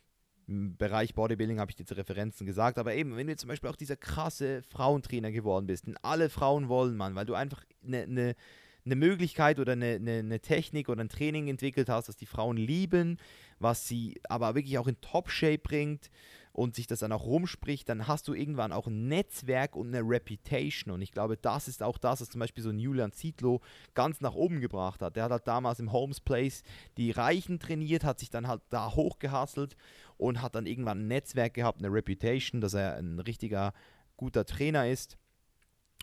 [0.48, 3.76] im Bereich Bodybuilding habe ich jetzt Referenzen gesagt, aber eben, wenn du zum Beispiel auch
[3.76, 8.36] dieser krasse Frauentrainer geworden bist, und alle Frauen wollen man, weil du einfach eine ne,
[8.84, 12.58] ne Möglichkeit oder eine ne, ne Technik oder ein Training entwickelt hast, das die Frauen
[12.58, 13.18] lieben,
[13.60, 16.10] was sie aber wirklich auch in Top-Shape bringt
[16.54, 20.08] und sich das dann auch rumspricht, dann hast du irgendwann auch ein Netzwerk und eine
[20.08, 20.94] Reputation.
[20.94, 23.60] Und ich glaube, das ist auch das, was zum Beispiel so ein Julian Zietlow
[23.96, 25.16] ganz nach oben gebracht hat.
[25.16, 26.62] Der hat halt damals im Holmes Place
[26.98, 29.76] die Reichen trainiert, hat sich dann halt da hochgehasselt
[30.18, 33.74] und hat dann irgendwann ein Netzwerk gehabt, eine Reputation, dass er ein richtiger
[34.16, 35.18] guter Trainer ist.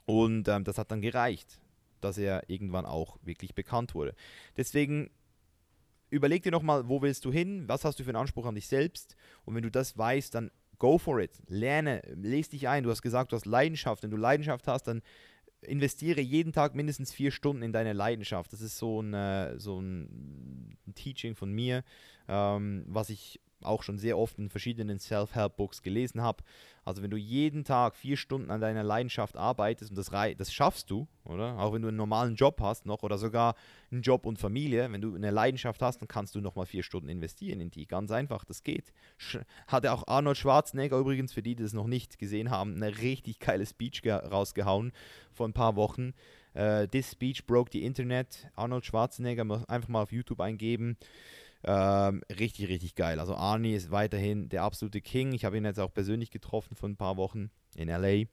[0.05, 1.61] Und ähm, das hat dann gereicht,
[2.01, 4.17] dass er irgendwann auch wirklich bekannt wurde.
[4.57, 5.11] Deswegen
[6.11, 8.69] überleg dir nochmal, wo willst du hin, was hast du für einen Anspruch an dich
[8.69, 12.83] selbst und wenn du das weißt, dann go for it, lerne, lese dich ein.
[12.83, 14.03] Du hast gesagt, du hast Leidenschaft.
[14.03, 15.03] Wenn du Leidenschaft hast, dann
[15.63, 18.53] investiere jeden Tag mindestens vier Stunden in deine Leidenschaft.
[18.53, 21.85] Das ist so ein, äh, so ein Teaching von mir,
[22.29, 26.43] ähm, was ich auch schon sehr oft in verschiedenen Self-Help-Books gelesen habe.
[26.85, 30.91] Also wenn du jeden Tag vier Stunden an deiner Leidenschaft arbeitest und das, das schaffst
[30.91, 31.59] du, oder?
[31.59, 33.55] Auch wenn du einen normalen Job hast noch oder sogar
[33.91, 37.09] einen Job und Familie, wenn du eine Leidenschaft hast, dann kannst du nochmal vier Stunden
[37.09, 37.87] investieren in die.
[37.87, 38.93] Ganz einfach, das geht.
[39.67, 43.39] Hatte auch Arnold Schwarzenegger übrigens, für die, die das noch nicht gesehen haben, eine richtig
[43.39, 44.93] geile Speech rausgehauen
[45.33, 46.15] vor ein paar Wochen.
[46.55, 48.49] Uh, This Speech broke the Internet.
[48.57, 50.97] Arnold Schwarzenegger, einfach mal auf YouTube eingeben.
[51.65, 53.21] Ähm, richtig, richtig geil.
[53.21, 55.33] Also Arnie ist weiterhin der absolute King.
[55.33, 58.25] Ich habe ihn jetzt auch persönlich getroffen vor ein paar Wochen in LA.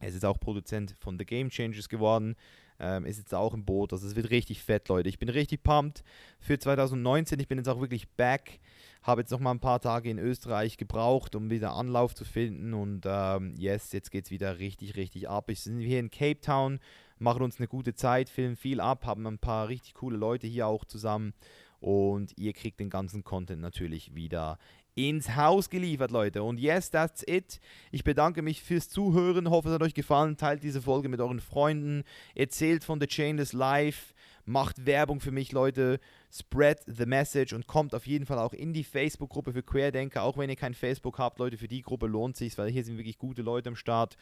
[0.00, 2.36] Er ist jetzt auch Produzent von The Game Changers geworden.
[2.80, 3.92] Ähm, ist jetzt auch im Boot.
[3.92, 5.08] Also es wird richtig fett, Leute.
[5.08, 6.04] Ich bin richtig pumped
[6.38, 7.40] für 2019.
[7.40, 8.60] Ich bin jetzt auch wirklich back.
[9.02, 12.74] Habe jetzt noch mal ein paar Tage in Österreich gebraucht, um wieder Anlauf zu finden.
[12.74, 15.50] Und ähm, yes, jetzt geht es wieder richtig, richtig ab.
[15.50, 16.78] Ich sind hier in Cape Town,
[17.18, 20.68] machen uns eine gute Zeit, filmen viel ab, haben ein paar richtig coole Leute hier
[20.68, 21.34] auch zusammen
[21.80, 24.58] und ihr kriegt den ganzen Content natürlich wieder
[24.94, 26.42] ins Haus geliefert, Leute.
[26.42, 27.60] Und yes, that's it.
[27.92, 29.48] Ich bedanke mich fürs Zuhören.
[29.48, 30.36] Hoffe, es hat euch gefallen.
[30.36, 32.02] Teilt diese Folge mit euren Freunden.
[32.34, 34.12] Erzählt von The Chainless Life.
[34.44, 36.00] Macht Werbung für mich, Leute.
[36.32, 40.24] Spread the message und kommt auf jeden Fall auch in die Facebook-Gruppe für Querdenker.
[40.24, 42.98] Auch wenn ihr kein Facebook habt, Leute, für die Gruppe lohnt sich, weil hier sind
[42.98, 44.16] wirklich gute Leute am Start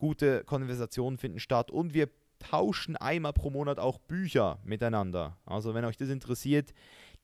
[0.00, 2.08] gute Konversationen finden statt und wir
[2.40, 5.36] tauschen einmal pro Monat auch Bücher miteinander.
[5.46, 6.74] Also wenn euch das interessiert,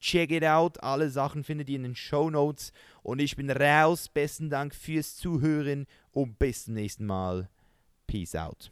[0.00, 0.82] check it out.
[0.82, 2.72] Alle Sachen findet ihr in den Show Notes.
[3.02, 4.08] Und ich bin raus.
[4.08, 7.48] Besten Dank fürs Zuhören und bis zum nächsten Mal.
[8.06, 8.70] Peace out.